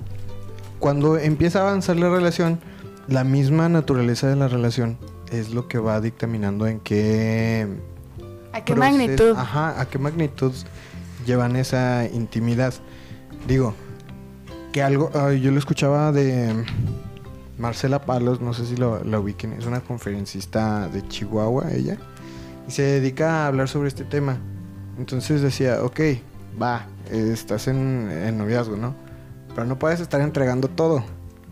[0.80, 2.60] Cuando empieza a avanzar la relación,
[3.08, 4.98] la misma naturaleza de la relación
[5.32, 7.66] es lo que va dictaminando en qué
[8.58, 9.36] ¿A qué magnitud?
[9.38, 10.52] Ajá, a qué magnitud
[11.28, 12.74] llevan esa intimidad.
[13.48, 13.76] Digo,
[14.74, 16.66] que algo, yo lo escuchaba de
[17.60, 21.98] Marcela Palos, no sé si lo, la ubiquen, es una conferencista de Chihuahua, ella,
[22.68, 24.40] y se dedica a hablar sobre este tema.
[24.98, 26.00] Entonces decía, ok,
[26.60, 28.96] va, estás en, en noviazgo, ¿no?
[29.50, 31.04] Pero no puedes estar entregando todo.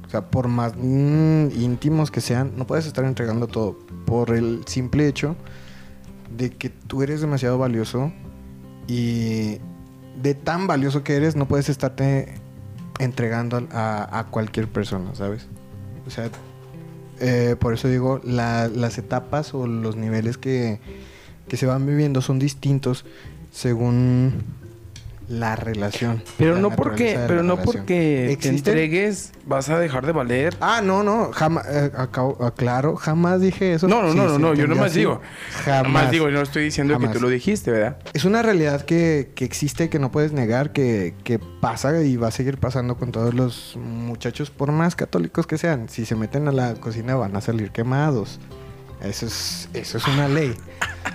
[0.08, 4.64] O sea, por más mm, íntimos que sean, no puedes estar entregando todo por el
[4.66, 5.36] simple hecho
[6.38, 8.12] de que tú eres demasiado valioso
[8.88, 9.58] y
[10.22, 12.36] de tan valioso que eres no puedes estarte
[13.00, 15.48] entregando a, cualquier persona, ¿sabes?
[16.08, 16.30] O sea,
[17.20, 20.80] eh, por eso digo, la- las etapas o los niveles que,
[21.48, 23.06] que se van viviendo son distintos
[23.52, 24.44] según
[25.28, 26.24] la relación.
[26.38, 27.66] Pero la no porque, pero no relación.
[27.84, 30.56] porque te entregues vas a dejar de valer.
[30.62, 33.88] Ah, no, no, jamás, eh, acabo- aclaro, jamás dije eso.
[33.88, 35.00] No, no, Sí, no, no, no, yo nomás así.
[35.00, 35.22] digo.
[35.64, 35.84] Jamás.
[35.84, 37.10] Nomás digo, no estoy diciendo Jamás.
[37.12, 37.98] que tú lo dijiste, ¿verdad?
[38.14, 42.28] Es una realidad que, que existe, que no puedes negar, que, que pasa y va
[42.28, 45.90] a seguir pasando con todos los muchachos, por más católicos que sean.
[45.90, 48.40] Si se meten a la cocina van a salir quemados.
[49.02, 50.56] Eso es, eso es una ley.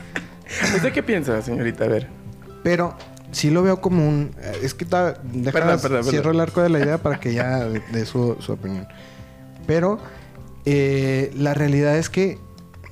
[0.77, 1.85] ¿Usted qué piensa, señorita?
[1.85, 2.09] A ver.
[2.62, 2.94] Pero
[3.32, 4.30] sí lo veo como un...
[4.40, 6.34] eh, Es que ta- deja- Perdón, perdón, cierro perdón.
[6.36, 8.86] el arco de la idea para que ya dé su, su opinión.
[9.66, 9.98] Pero
[10.64, 12.38] eh, la realidad es que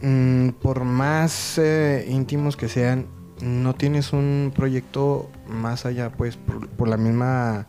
[0.03, 3.07] mm, por más eh, íntimos que sean,
[3.42, 7.66] no tienes un proyecto más allá, pues, por, por la misma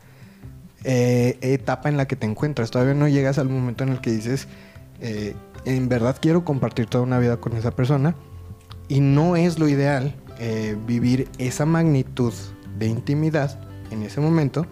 [0.83, 2.71] eh, etapa en la que te encuentras.
[2.71, 4.47] Todavía no llegas al momento en el que dices,
[5.65, 8.15] en verdad quiero compartir toda una vida con esa persona.
[8.87, 10.15] Y no es lo ideal
[10.87, 12.33] vivir esa magnitud
[12.79, 13.59] de intimidad
[13.91, 14.65] en ese momento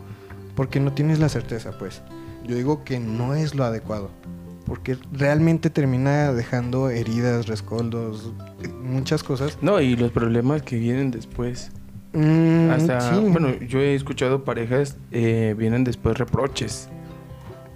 [0.55, 2.01] porque no tienes la certeza, pues.
[2.43, 4.09] Yo digo que no es lo adecuado.
[4.65, 8.33] Porque realmente termina dejando heridas, rescoldos,
[8.81, 9.57] muchas cosas.
[9.61, 11.71] No, y los problemas que vienen después.
[12.13, 13.19] Mm, Hasta, sí.
[13.29, 16.89] bueno, yo he escuchado parejas, eh, vienen después reproches.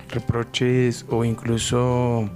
[0.09, 2.29] Reproches o incluso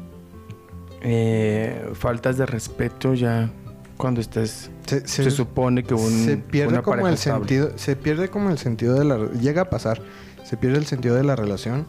[1.02, 3.50] eh, faltas de respeto ya
[3.98, 4.70] cuando estás...
[4.86, 7.40] se, Se, supone que un, se pierde una como el estable.
[7.48, 10.02] sentido se pierde como el sentido de la llega a pasar
[10.44, 11.86] se pierde el sentido de la relación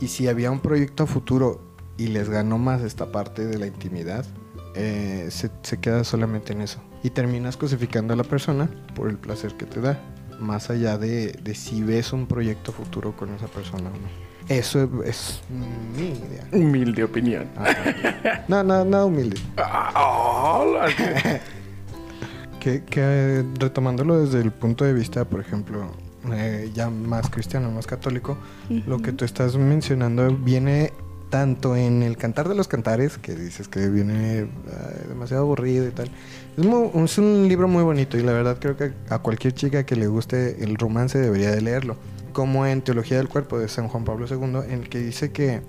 [0.00, 1.60] y si había un proyecto a futuro
[1.96, 4.24] y les ganó más esta parte de la intimidad
[4.74, 9.18] eh, se, se queda solamente en eso y terminas cosificando a la persona por el
[9.18, 10.00] placer que te da
[10.38, 14.88] más allá de, de si ves un proyecto futuro con esa persona o no eso
[15.04, 15.40] es, es
[15.96, 17.46] mi idea Humilde opinión.
[17.56, 18.44] Ajá.
[18.48, 20.86] no, no, nada humilde Ah,
[22.60, 25.86] Que, que, retomándolo desde el punto de vista, por ejemplo,
[26.30, 28.36] eh, ya más cristiano, más católico,
[28.86, 30.92] lo que tú estás mencionando viene
[31.30, 34.46] tanto en el Cantar de los Cantares, que dices que viene eh,
[35.08, 36.10] demasiado aburrido y tal.
[36.58, 39.86] Es, mu- es un libro muy bonito y la verdad creo que a cualquier chica
[39.86, 41.96] que le guste el romance debería de leerlo.
[42.32, 45.62] Como en Teología del Cuerpo de San Juan Pablo II, en el que dice que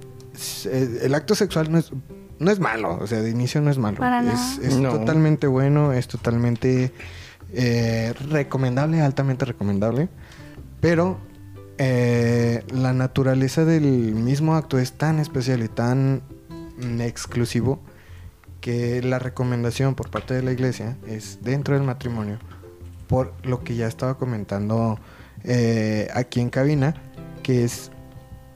[0.66, 1.92] eh, el acto sexual no es,
[2.40, 3.98] no es malo, o sea, de inicio no es malo.
[3.98, 4.58] Para es nada.
[4.62, 4.92] es No.
[4.92, 6.92] totalmente bueno, es totalmente
[7.54, 10.10] eh, recomendable, altamente recomendable.
[10.80, 11.20] Pero
[11.78, 16.22] eh, la naturaleza del mismo acto es tan especial y tan
[17.00, 17.80] exclusivo
[18.60, 22.38] que la recomendación por parte de la iglesia es dentro del matrimonio,
[23.08, 25.00] por lo que ya estaba comentando
[25.44, 26.96] eh, aquí en cabina,
[27.44, 27.92] que es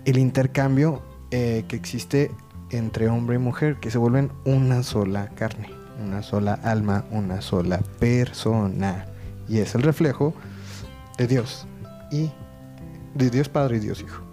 [0.06, 2.32] el intercambio eh, que existe
[2.70, 5.70] entre hombre y mujer, que se vuelven una sola carne,
[6.02, 9.06] una sola alma, una sola persona.
[9.48, 10.34] Y es el reflejo
[11.18, 11.68] de Dios
[12.12, 12.32] y
[13.14, 14.24] de Dios Padre y Dios Hijo.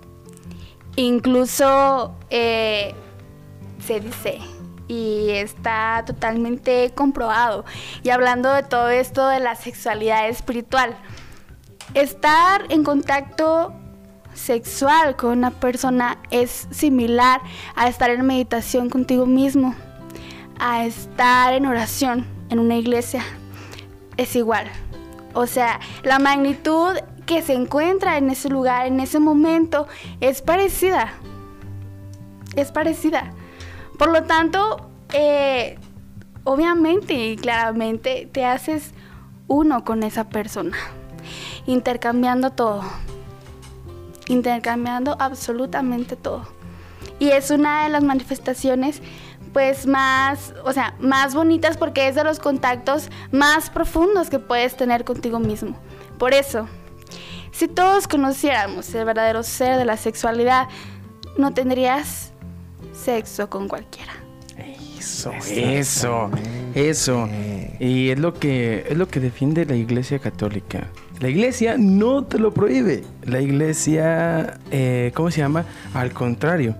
[0.96, 2.94] Incluso eh,
[3.84, 4.38] se dice
[4.88, 7.64] y está totalmente comprobado.
[8.02, 10.96] Y hablando de todo esto de la sexualidad espiritual,
[11.94, 13.72] estar en contacto
[14.34, 17.40] sexual con una persona es similar
[17.74, 19.74] a estar en meditación contigo mismo,
[20.58, 23.22] a estar en oración en una iglesia.
[24.16, 24.66] Es igual.
[25.34, 29.86] O sea, la magnitud que se encuentra en ese lugar, en ese momento,
[30.20, 31.12] es parecida.
[32.56, 33.32] Es parecida.
[33.98, 35.78] Por lo tanto, eh,
[36.44, 38.92] obviamente y claramente te haces
[39.46, 40.76] uno con esa persona,
[41.66, 42.82] intercambiando todo,
[44.28, 46.46] intercambiando absolutamente todo.
[47.18, 49.00] Y es una de las manifestaciones
[49.52, 54.76] pues más, o sea, más bonitas porque es de los contactos más profundos que puedes
[54.76, 55.76] tener contigo mismo.
[56.18, 56.68] Por eso,
[57.50, 60.68] si todos conociéramos el verdadero ser de la sexualidad,
[61.36, 62.32] no tendrías
[62.92, 64.12] sexo con cualquiera.
[64.98, 66.30] Eso, eso,
[66.74, 67.28] eso.
[67.80, 70.88] Y es lo que es lo que defiende la Iglesia Católica.
[71.22, 73.04] La Iglesia no te lo prohíbe.
[73.22, 75.64] La Iglesia, eh, ¿cómo se llama?
[75.94, 76.74] Al contrario,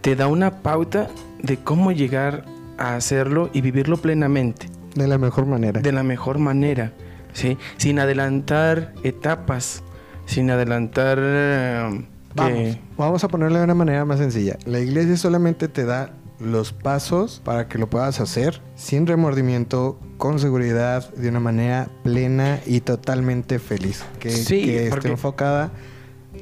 [0.00, 1.08] te da una pauta
[1.42, 2.46] de cómo llegar
[2.78, 5.82] a hacerlo y vivirlo plenamente, De la mejor manera.
[5.82, 6.92] de la mejor manera,
[7.34, 7.58] ¿sí?
[7.76, 9.82] Sin adelantar etapas,
[10.24, 12.06] sin adelantar eh.
[12.34, 14.56] Vamos, vamos a ponerlo de una manera más sencilla.
[14.64, 20.38] La iglesia solamente te da los pasos para que lo puedas hacer sin remordimiento, con
[20.38, 24.04] seguridad, de una manera plena y totalmente feliz.
[24.20, 25.70] Que, Sí, que esté enfocada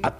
[0.03, 0.15] a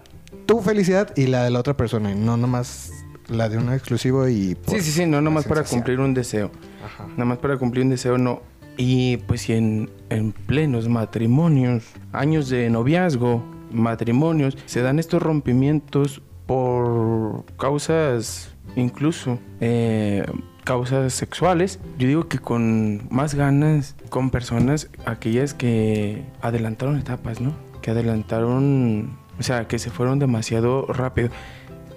[0.45, 2.91] tu felicidad y la de la otra persona, y no nomás
[3.27, 4.57] la de uno exclusivo y...
[4.67, 6.51] Sí, sí, sí, no nomás para cumplir un deseo.
[6.83, 7.07] Ajá.
[7.09, 8.41] Nada más para cumplir un deseo, no.
[8.77, 16.21] Y pues si en, en plenos matrimonios, años de noviazgo, matrimonios, se dan estos rompimientos
[16.45, 20.23] por causas incluso eh,
[20.63, 27.53] causas sexuales, yo digo que con más ganas, con personas, aquellas que adelantaron etapas, ¿no?
[27.81, 31.29] Que adelantaron, o sea, que se fueron demasiado rápido.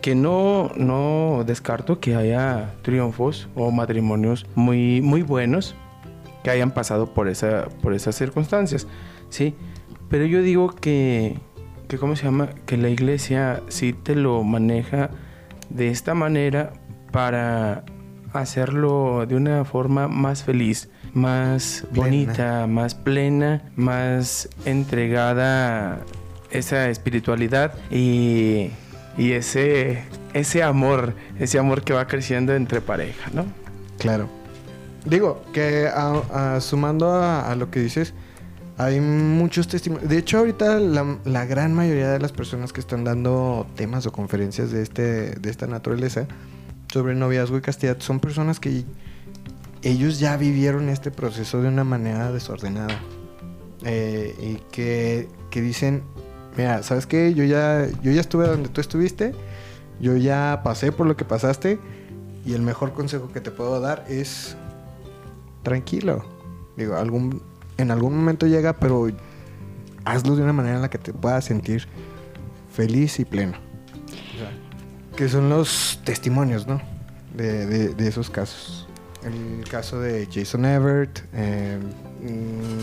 [0.00, 5.74] Que no, no descarto que haya triunfos o matrimonios muy, muy buenos
[6.42, 8.86] que hayan pasado por, esa, por esas circunstancias,
[9.28, 9.54] ¿sí?
[10.08, 11.36] Pero yo digo que,
[11.86, 12.48] que, ¿cómo se llama?
[12.64, 15.10] Que la iglesia sí te lo maneja
[15.70, 16.72] de esta manera
[17.12, 17.84] para
[18.32, 22.04] hacerlo de una forma más feliz, más Plena.
[22.06, 25.98] bonita, más plena, más entregada a
[26.50, 28.70] esa espiritualidad y,
[29.16, 30.04] y ese,
[30.34, 33.46] ese amor, ese amor que va creciendo entre pareja, ¿no?
[33.98, 34.28] Claro.
[35.04, 38.12] Digo, que a- a- sumando a, a lo que dices,
[38.84, 40.08] hay muchos testimonios.
[40.08, 44.70] De hecho, ahorita la, gran mayoría de las personas que están dando temas o conferencias
[44.70, 46.26] de, este, de esta naturaleza
[46.90, 48.84] sobre noviazgo y castidad son personas que
[49.82, 52.98] ellos ya vivieron este proceso de una manera desordenada.
[53.84, 56.02] Eh, y que, que dicen,
[56.56, 57.34] mira, ¿sabes qué?
[57.34, 59.34] Yo ya, yo ya estuve donde tú estuviste,
[60.00, 61.78] yo ya pasé por lo que pasaste
[62.46, 64.56] y el mejor consejo que te puedo dar es
[65.62, 66.24] tranquilo.
[66.78, 67.42] Digo, algún,
[67.80, 69.08] en algún momento llega, pero
[70.04, 71.86] hazlo de una manera en la que te puedas sentir
[72.72, 73.54] feliz y pleno.
[75.16, 76.80] Que son los testimonios, ¿no?
[77.34, 78.88] De, esos casos.
[79.22, 81.78] El caso de Jason Everett, eh,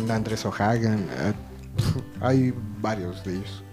[0.09, 1.33] Andrés O'Hagan, eh,
[2.21, 3.63] hay varios de ellos.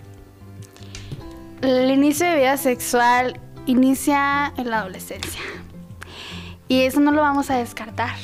[1.60, 5.40] El inicio de vida sexual inicia en la adolescencia.
[6.66, 8.14] Y eso no lo vamos a descartar.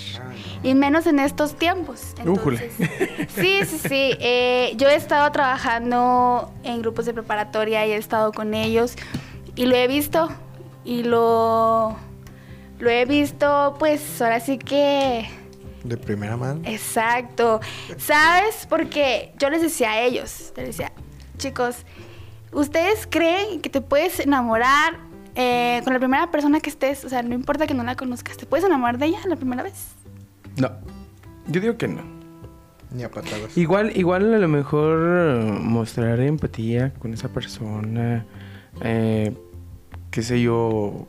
[0.63, 2.15] Y menos en estos tiempos.
[2.19, 2.73] Entonces,
[3.35, 4.17] sí, sí, sí.
[4.19, 8.97] Eh, yo he estado trabajando en grupos de preparatoria y he estado con ellos.
[9.57, 10.31] Y lo he visto.
[10.85, 11.97] Y lo,
[12.79, 15.29] lo he visto, pues ahora sí que
[15.85, 16.63] De primera mano.
[16.65, 17.61] Exacto.
[17.99, 18.67] ¿Sabes?
[18.69, 20.93] Porque yo les decía a ellos, les decía,
[21.37, 21.85] chicos,
[22.53, 25.10] ¿ustedes creen que te puedes enamorar
[25.41, 27.05] eh, con la primera persona que estés?
[27.05, 29.63] O sea, no importa que no la conozcas, ¿te puedes enamorar de ella la primera
[29.63, 29.89] vez?
[30.57, 30.71] No,
[31.49, 32.03] yo digo que no.
[32.93, 33.57] Ni a patadas.
[33.57, 38.27] Igual, igual a lo mejor eh, mostrar empatía con esa persona,
[38.83, 39.33] eh,
[40.11, 41.07] qué sé yo,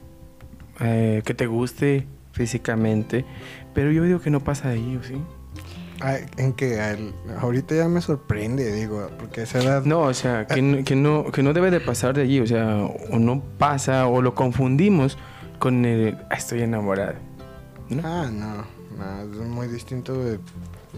[0.79, 3.25] eh, que te guste físicamente,
[3.73, 5.15] pero yo digo que no pasa de ahí, ¿o sí?
[6.37, 9.83] En que al- ahorita ya me sorprende, digo, porque esa edad.
[9.85, 12.47] No, o sea, que, no- que, no, que no debe de pasar de allí, o
[12.47, 15.17] sea, o no pasa, o lo confundimos
[15.59, 17.13] con el, "Ah, estoy enamorado.
[17.89, 18.01] ¿no?
[18.05, 18.65] Ah, no,
[18.97, 20.13] no, es muy distinto.
[20.23, 20.39] de-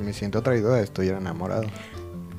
[0.02, 1.64] me siento atraído a estoy enamorado.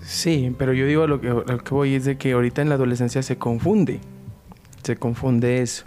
[0.03, 2.61] Sí, pero yo digo a lo que, a lo que voy es de que ahorita
[2.63, 4.01] en la adolescencia se confunde.
[4.83, 5.85] Se confunde eso.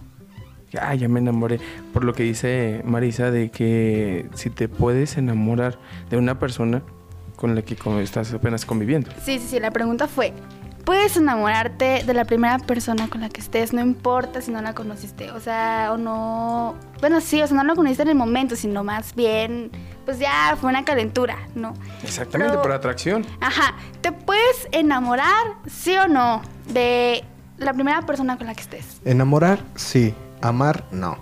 [0.77, 1.59] Ya, ya me enamoré.
[1.93, 5.77] Por lo que dice Marisa de que si te puedes enamorar
[6.09, 6.83] de una persona
[7.35, 9.09] con la que estás apenas conviviendo.
[9.23, 10.33] Sí, sí, sí, la pregunta fue,
[10.85, 13.73] ¿puedes enamorarte de la primera persona con la que estés?
[13.73, 16.75] No importa si no la conociste, o sea, o no...
[16.99, 19.69] Bueno, sí, o sea, no la conociste en el momento, sino más bien,
[20.05, 21.73] pues ya fue una calentura, ¿no?
[22.03, 23.25] Exactamente, Pero- por atracción.
[23.39, 26.41] Ajá, ¿te puedes enamorar, sí o no,
[26.73, 27.23] de
[27.59, 28.99] la primera persona con la que estés?
[29.05, 30.13] Enamorar, sí.
[30.41, 31.17] Amar, no.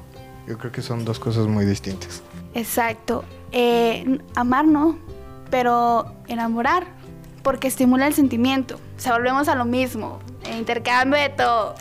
[0.48, 2.22] Yo creo que son dos cosas muy distintas.
[2.54, 3.24] Exacto.
[3.52, 4.98] Eh, amar no,
[5.50, 6.86] pero enamorar,
[7.44, 8.76] porque estimula el sentimiento.
[8.76, 10.20] O sea, volvemos a lo mismo,
[10.58, 11.76] intercambio de todo.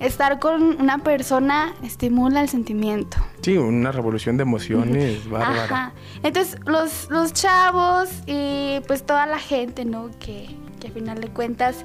[0.00, 3.16] Estar con una persona estimula el sentimiento.
[3.42, 5.64] Sí, una revolución de emociones bárbara.
[5.64, 5.92] Ajá.
[6.22, 10.10] Entonces, los, los chavos y pues toda la gente, ¿no?
[10.20, 10.48] Que,
[10.78, 11.84] que a final de cuentas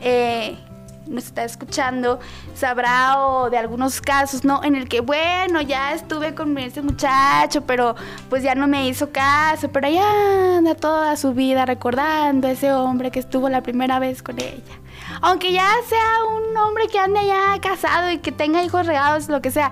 [0.00, 0.58] eh,
[1.06, 2.20] nos está escuchando,
[2.54, 4.62] sabrá o de algunos casos, ¿no?
[4.64, 7.94] En el que, bueno, ya estuve con ese muchacho, pero
[8.28, 12.72] pues ya no me hizo caso, pero ya anda toda su vida recordando a ese
[12.72, 14.80] hombre que estuvo la primera vez con ella.
[15.20, 19.42] Aunque ya sea un hombre que ande ya casado y que tenga hijos regados, lo
[19.42, 19.70] que sea.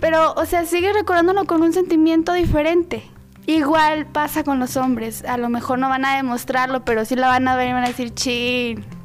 [0.00, 3.08] Pero, o sea, sigue recordándolo con un sentimiento diferente.
[3.46, 5.24] Igual pasa con los hombres.
[5.24, 7.84] A lo mejor no van a demostrarlo, pero sí la van a ver y van
[7.84, 8.99] a decir, chin.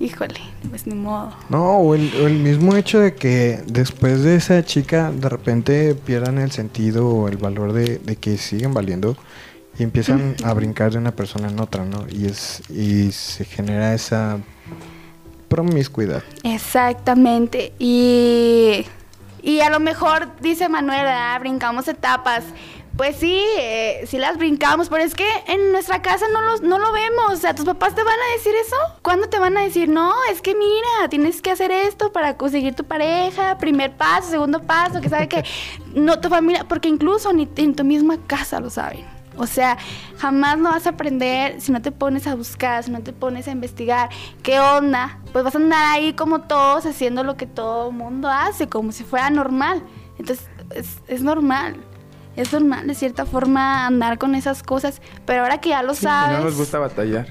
[0.00, 0.40] Híjole,
[0.70, 1.32] pues ni modo.
[1.48, 5.94] No, o el, o el mismo hecho de que después de esa chica de repente
[5.94, 9.16] pierdan el sentido o el valor de, de que siguen valiendo
[9.78, 12.06] y empiezan a brincar de una persona en otra, ¿no?
[12.10, 14.38] Y es y se genera esa
[15.48, 16.22] promiscuidad.
[16.42, 17.72] Exactamente.
[17.78, 18.84] Y,
[19.42, 21.40] y a lo mejor, dice Manuel, ¿verdad?
[21.40, 22.44] brincamos etapas.
[22.98, 26.80] Pues sí, eh, sí las brincamos, pero es que en nuestra casa no, los, no
[26.80, 27.32] lo vemos.
[27.32, 28.74] O sea, ¿tus papás te van a decir eso?
[29.02, 32.74] ¿Cuándo te van a decir, no, es que mira, tienes que hacer esto para conseguir
[32.74, 35.44] tu pareja, primer paso, segundo paso, que sabe que
[35.94, 39.06] no tu familia, porque incluso ni en tu misma casa lo saben.
[39.36, 39.78] O sea,
[40.16, 43.46] jamás lo vas a aprender si no te pones a buscar, si no te pones
[43.46, 44.08] a investigar
[44.42, 45.20] qué onda.
[45.32, 49.04] Pues vas a andar ahí como todos haciendo lo que todo mundo hace, como si
[49.04, 49.84] fuera normal.
[50.18, 51.76] Entonces, es, es normal.
[52.38, 55.02] Es normal, de cierta forma, andar con esas cosas.
[55.26, 56.38] Pero ahora que ya lo Sí, sabes.
[56.38, 57.26] No nos gusta batallar.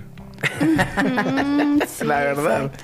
[0.61, 2.63] mm, sí, la verdad.
[2.65, 2.83] exacto.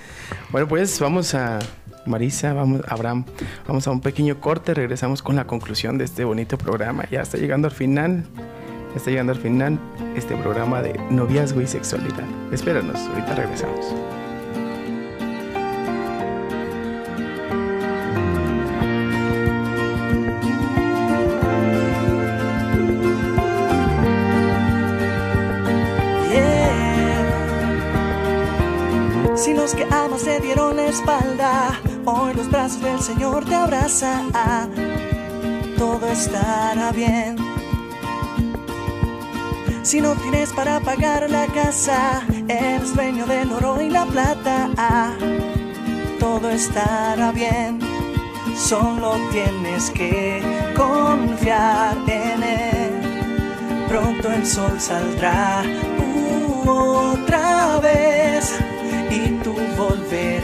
[0.50, 1.60] Bueno, pues vamos a
[2.06, 3.26] Marisa, vamos, Abraham,
[3.68, 7.06] vamos a un pequeño corte, regresamos con la conclusión de este bonito programa.
[7.12, 8.24] Ya está llegando al final,
[8.92, 9.80] ya está llegando al final
[10.16, 12.26] este programa de noviazgo y sexualidad.
[12.52, 13.86] Espéranos, ahorita regresamos.
[32.54, 34.32] Brazos del Señor te abrazan.
[35.76, 37.36] Todo estará bien.
[39.82, 44.70] Si no tienes para pagar la casa, eres dueño del oro y la plata.
[46.20, 47.80] Todo estará bien.
[48.56, 50.42] Solo tienes que
[50.76, 52.94] confiar en él
[53.90, 55.64] pronto el sol saldrá
[56.66, 58.23] otra vez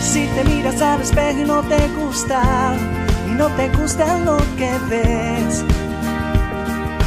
[0.00, 2.42] Si te miras al espejo y no te gusta,
[3.28, 5.64] y no te gusta lo que ves.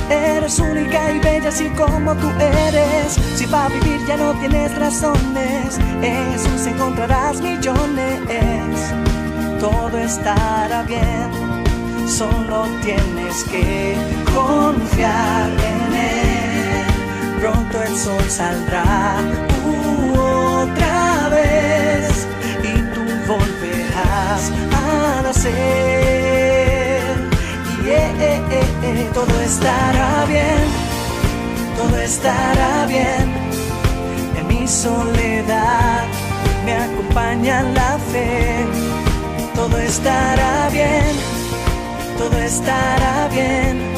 [0.10, 3.14] Eres única y bella así como tú eres.
[3.36, 8.20] Si para vivir ya no tienes razones, en Jesús encontrarás millones.
[9.60, 11.30] Todo estará bien,
[12.08, 13.96] solo tienes que
[14.34, 16.31] confiar en Él.
[17.42, 19.16] Pronto el sol saldrá
[19.66, 20.20] uh,
[20.62, 22.28] otra vez
[22.62, 25.52] y tú volverás a nacer.
[27.84, 30.68] Yeah, eh, eh, eh, todo estará bien,
[31.80, 33.34] todo estará bien.
[34.38, 36.04] En mi soledad
[36.64, 38.68] me acompaña la fe.
[39.56, 41.16] Todo estará bien,
[42.20, 43.91] todo estará bien.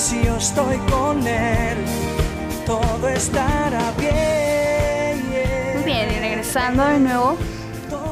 [0.00, 1.76] Si yo estoy con él,
[2.64, 5.30] todo estará bien.
[5.30, 5.74] yeah.
[5.74, 7.36] Muy bien, y regresando de nuevo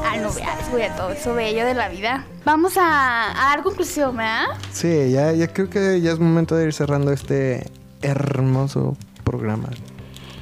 [0.07, 2.25] al noviazgo y a todo eso bello de la vida.
[2.45, 4.45] Vamos a, a dar conclusión, ¿verdad?
[4.71, 7.65] Sí, ya, ya creo que ya es momento de ir cerrando este
[8.03, 9.69] hermoso programa.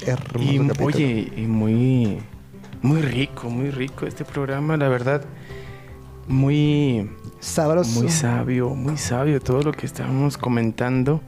[0.06, 0.86] Hermoso Y capítulo.
[0.86, 2.20] oye, y muy,
[2.82, 5.24] muy rico, muy rico este programa, la verdad.
[6.28, 8.02] Muy, sabroso.
[8.02, 11.22] muy sabio, muy sabio todo lo que estábamos comentando.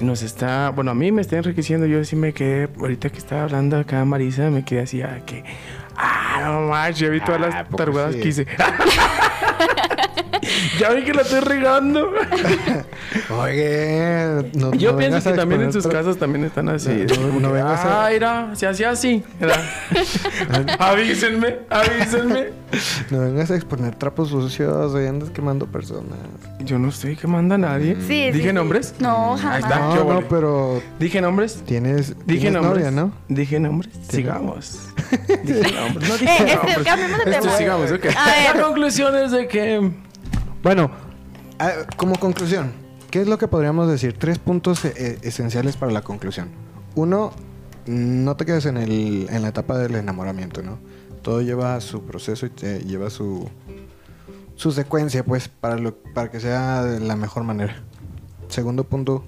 [0.00, 1.86] Nos está, bueno, a mí me está enriqueciendo.
[1.86, 5.42] Yo sí me quedé, ahorita que estaba hablando acá Marisa, me quedé así, ah, que,
[5.96, 8.20] ah, no manches, ya vi todas Ah, las poco tarugadas sí.
[8.20, 8.46] que hice.
[10.78, 12.10] ya vi que la estoy regando.
[13.38, 17.04] Oye, no, Yo no pienso a que también en sus tra- casas también están así.
[17.08, 19.22] No, no, no vengas a- Ah, mira, se hacía así.
[19.40, 19.56] Era.
[20.78, 22.46] avísenme, avísenme.
[23.10, 26.18] No vengas a exponer trapos sucios, oye, andas quemando personas.
[26.60, 27.96] Yo no estoy quemando a nadie.
[28.06, 28.88] Sí, ¿Dije sí, nombres?
[28.88, 28.94] sí.
[29.02, 29.58] No, Ahí jamás.
[29.60, 29.78] está.
[29.78, 31.62] No, no, pero ¿Dije nombres?
[31.66, 32.84] tienes, Dije tienes nombres.
[32.84, 33.12] novia, ¿no?
[33.28, 33.92] Dije nombres.
[34.08, 34.78] Sigamos.
[35.44, 36.08] Dije nombres.
[36.08, 36.84] No dije Eh, este, nombres.
[36.84, 37.50] cambiemos de tema.
[37.56, 38.06] sigamos, ok.
[38.16, 38.56] A ver.
[38.56, 39.90] La conclusión es de que.
[40.66, 40.90] Bueno,
[41.60, 42.72] ah, como conclusión,
[43.12, 44.14] ¿qué es lo que podríamos decir?
[44.18, 46.48] Tres puntos eh, esenciales para la conclusión.
[46.96, 47.30] Uno,
[47.86, 50.80] no te quedes en, el, en la etapa del enamoramiento, ¿no?
[51.22, 53.48] Todo lleva su proceso y te lleva su,
[54.56, 57.84] su secuencia, pues, para, lo, para que sea de la mejor manera.
[58.48, 59.24] Segundo punto,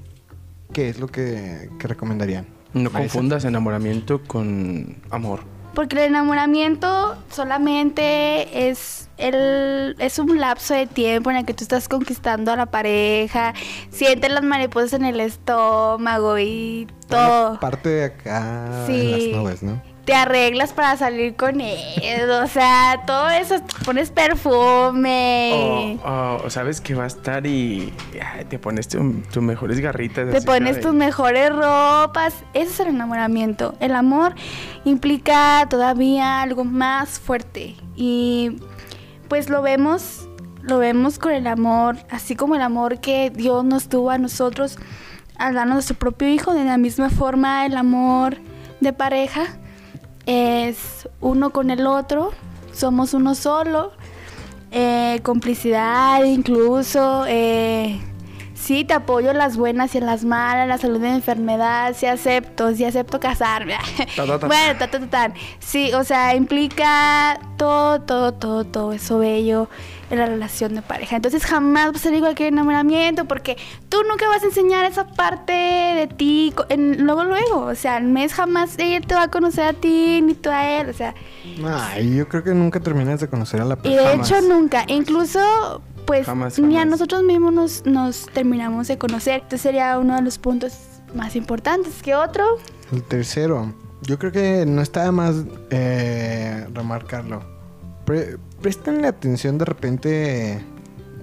[0.72, 2.48] ¿qué es lo que, que recomendarían?
[2.74, 2.98] No Marisa.
[2.98, 5.42] confundas enamoramiento con amor.
[5.78, 11.62] Porque el enamoramiento solamente es el es un lapso de tiempo en el que tú
[11.62, 13.54] estás conquistando a la pareja,
[13.88, 17.60] sientes las mariposas en el estómago y todo.
[17.60, 19.12] Parte de acá Sí.
[19.12, 19.80] en las nubes, ¿no?
[20.08, 25.98] Te arreglas para salir con él, o sea, todo eso, te pones perfume.
[26.02, 30.30] O, sabes que va a estar y ay, te pones tu- tus mejores garritas.
[30.30, 32.34] Te pones tus mejores ropas.
[32.54, 33.74] Ese es el enamoramiento.
[33.80, 34.34] El amor
[34.86, 37.76] implica todavía algo más fuerte.
[37.94, 38.56] Y
[39.28, 40.26] pues lo vemos,
[40.62, 44.78] lo vemos con el amor, así como el amor que Dios nos tuvo a nosotros
[45.36, 46.54] al darnos a su propio hijo.
[46.54, 48.38] De la misma forma, el amor
[48.80, 49.58] de pareja
[50.28, 52.32] es uno con el otro.
[52.72, 53.92] Somos uno solo.
[54.70, 57.24] Eh, complicidad incluso.
[57.26, 57.98] Eh,
[58.54, 61.10] sí, te apoyo en las buenas y en las malas, en la salud y en
[61.10, 61.96] la enfermedad.
[61.96, 63.76] Sí acepto, sí acepto casarme.
[64.16, 64.46] Ta, ta, ta.
[64.46, 65.34] bueno, ta, ta, ta, tan.
[65.60, 69.68] Sí, o sea, implica todo, todo, todo, todo eso bello
[70.10, 71.16] en la relación de pareja.
[71.16, 73.56] Entonces jamás va a ser igual que el enamoramiento porque
[73.88, 77.60] tú nunca vas a enseñar esa parte de ti en- luego, luego.
[77.66, 80.80] O sea, al mes jamás ella te va a conocer a ti ni tú a
[80.80, 80.88] él.
[80.88, 81.14] O sea,
[81.64, 84.02] Ay, yo creo que nunca terminas de conocer a la y persona.
[84.02, 84.30] de Jamás.
[84.30, 86.92] hecho nunca, incluso pues Jamás, ni a jamás.
[86.92, 89.34] nosotros mismos nos, nos terminamos de conocer.
[89.34, 90.72] Entonces sería uno de los puntos
[91.14, 92.02] más importantes.
[92.02, 92.44] que otro?
[92.92, 95.34] El tercero, yo creo que no está de más
[95.70, 97.42] eh, remarcarlo.
[98.06, 100.60] Pre- prestenle atención de repente,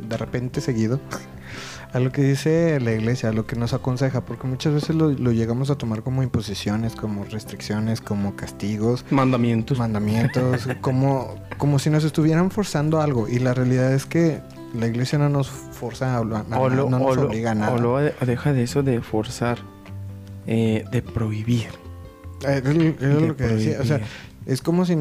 [0.08, 1.00] de repente seguido,
[1.94, 5.10] a lo que dice la iglesia, a lo que nos aconseja, porque muchas veces lo,
[5.12, 9.78] lo llegamos a tomar como imposiciones, como restricciones, como castigos, Mandamientos.
[9.80, 13.28] mandamientos, como, como si nos estuvieran forzando algo.
[13.30, 14.42] Y la realidad es que
[14.74, 17.72] la iglesia no nos forza a, o lo, no nos obliga a nada.
[17.74, 19.60] o lo de- deja de eso de forzar,
[20.48, 21.68] eh, de prohibir.
[22.46, 23.78] Eh, Es, es De lo que decía.
[23.80, 24.02] O sea,
[24.46, 24.98] es como si.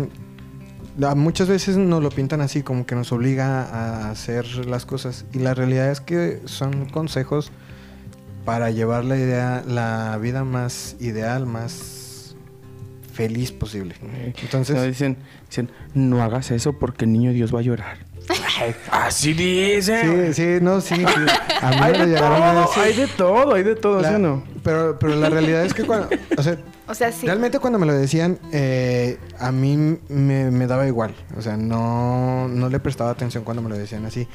[1.16, 5.24] Muchas veces nos lo pintan así, como que nos obliga a hacer las cosas.
[5.32, 7.51] Y la realidad es que son consejos
[8.45, 12.36] para llevar la idea, la vida más ideal, más
[13.12, 13.95] feliz posible.
[14.42, 15.16] Entonces, No, dicen,
[15.49, 17.99] dicen, no hagas eso porque el niño Dios va a llorar.
[18.90, 20.32] Así dicen.
[20.32, 20.95] sí, sí, no, sí.
[20.97, 21.03] sí.
[21.61, 22.82] A mí Hay de, llegaron a todo, decir.
[22.82, 24.45] hay de todo, hay de todo, La- ¿sí o no?
[24.62, 26.09] pero, pero la realidad es que cuando.
[26.36, 26.57] O sea,
[26.87, 27.26] O sea, sí.
[27.26, 31.14] Realmente cuando me lo decían, eh, a mí me, me daba igual.
[31.37, 34.28] O sea, no, no le prestaba atención cuando me lo decían así.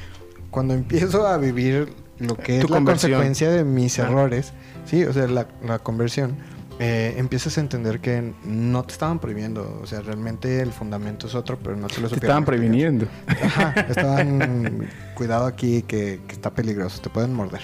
[0.49, 4.11] Cuando empiezo a vivir lo que es la consecuencia de mis Claro.
[4.11, 4.51] errores,
[4.85, 6.35] sí, o sea, la, la conversión,
[6.79, 9.79] eh, empiezas a entender que no te estaban prohibiendo.
[9.83, 12.45] O sea, realmente el fundamento es otro, pero no te lo Te supieron estaban explicar.
[12.45, 13.07] previniendo.
[13.27, 17.61] Ajá, estaban cuidado aquí que, que está peligroso, te pueden morder.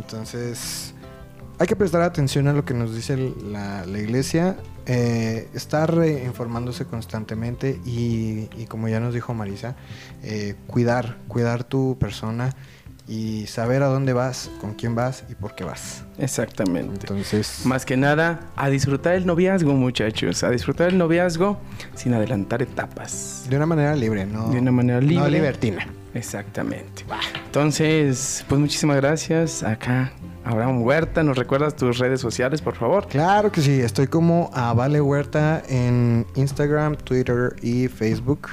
[0.00, 0.94] Entonces,
[1.58, 3.16] hay que prestar atención a lo que nos dice
[3.50, 4.56] la, la iglesia,
[4.86, 5.92] eh, estar
[6.24, 9.74] informándose constantemente y, y como ya nos dijo Marisa,
[10.22, 12.54] eh, cuidar, cuidar tu persona
[13.10, 16.04] y saber a dónde vas, con quién vas y por qué vas.
[16.18, 17.06] Exactamente.
[17.08, 20.44] Entonces, Más que nada, a disfrutar el noviazgo, muchachos.
[20.44, 21.58] A disfrutar el noviazgo
[21.94, 23.46] sin adelantar etapas.
[23.48, 24.50] de una manera libre, ¿no?
[24.50, 25.30] De una manera No libre.
[25.30, 25.88] libertina.
[26.12, 27.04] Exactamente.
[27.46, 29.62] Entonces, pues muchísimas gracias.
[29.62, 30.12] Acá,
[30.48, 33.06] Abraham Huerta, ¿nos recuerdas tus redes sociales, por favor?
[33.06, 38.48] Claro que sí, estoy como a Vale Huerta en Instagram, Twitter y Facebook.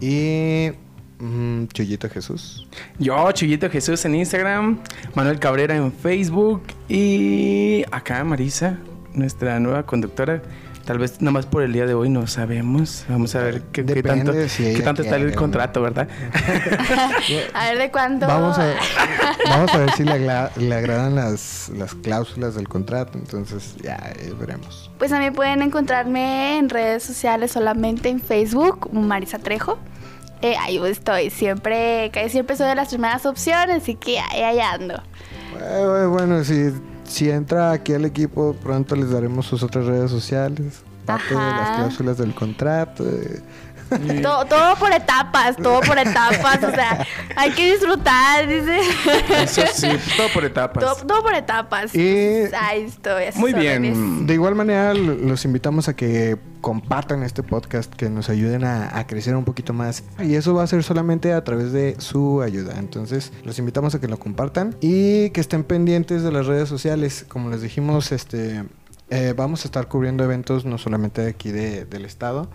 [0.00, 0.70] Y
[1.18, 2.66] mm, Chuyito Jesús.
[2.98, 4.78] Yo, Chuyito Jesús en Instagram,
[5.14, 8.78] Manuel Cabrera en Facebook y acá Marisa,
[9.12, 10.40] nuestra nueva conductora.
[10.86, 13.04] Tal vez nada más por el día de hoy no sabemos.
[13.08, 16.06] Vamos a ver qué, qué tanto, si qué tanto está el contrato, ¿verdad?
[17.54, 18.28] A ver de cuánto.
[18.28, 18.72] Vamos a,
[19.48, 23.18] vamos a ver si le, le agradan las, las cláusulas del contrato.
[23.18, 24.88] Entonces ya eh, veremos.
[24.96, 29.80] Pues a mí pueden encontrarme en redes sociales solamente en Facebook, Marisa Trejo.
[30.40, 35.02] Eh, ahí estoy, siempre, siempre soy de las primeras opciones, así que ahí, ahí ando.
[35.60, 36.70] Eh, bueno, si,
[37.06, 40.82] si entra aquí al equipo, pronto les daremos sus otras redes sociales.
[41.04, 43.04] Parte de las cláusulas del contrato.
[44.22, 47.06] Todo, todo por etapas, todo por etapas, o sea,
[47.36, 48.80] hay que disfrutar, dice.
[49.42, 50.82] Eso sí, todo por etapas.
[50.84, 51.94] Todo, todo por etapas.
[51.94, 53.24] Y- Ahí estoy.
[53.36, 54.26] Muy bien.
[54.26, 59.06] De igual manera, los invitamos a que compartan este podcast, que nos ayuden a, a
[59.06, 60.02] crecer un poquito más.
[60.18, 62.74] Y eso va a ser solamente a través de su ayuda.
[62.78, 67.24] Entonces, los invitamos a que lo compartan y que estén pendientes de las redes sociales.
[67.28, 68.64] Como les dijimos, este.
[69.08, 72.50] Eh, vamos a estar cubriendo eventos no solamente de aquí de- del estado,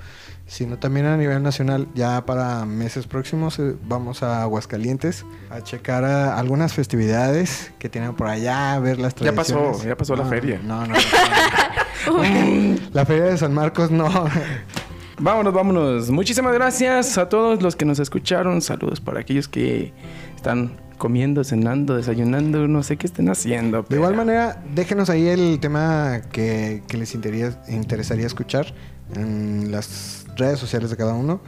[0.51, 1.87] sino también a nivel nacional.
[1.95, 8.13] Ya para meses próximos eh, vamos a Aguascalientes a checar a algunas festividades que tienen
[8.15, 9.83] por allá, ver las Ya pasó, tradiciones.
[9.87, 10.59] ya pasó la No, feria.
[10.61, 12.23] No, no, no.
[12.93, 14.09] la feria de San Marcos no.
[15.19, 16.09] Vámonos, vámonos.
[16.09, 18.61] Muchísimas gracias a todos los que nos escucharon.
[18.61, 19.93] Saludos para aquellos que
[20.35, 23.77] están comiendo, cenando, desayunando, no sé qué estén haciendo.
[23.77, 28.73] De pero- igual manera, déjenos ahí el tema que, que les intería- interesaría escuchar
[29.15, 31.39] en las redes sociales de cada uno.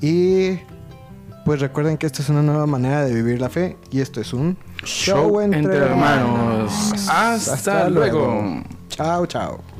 [0.00, 0.58] Y
[1.44, 4.32] pues recuerden que esta es una nueva manera de vivir la fe y esto es
[4.32, 6.92] un Show entre hermanos.
[7.08, 8.62] Hasta luego.
[8.88, 9.75] Chao, chao.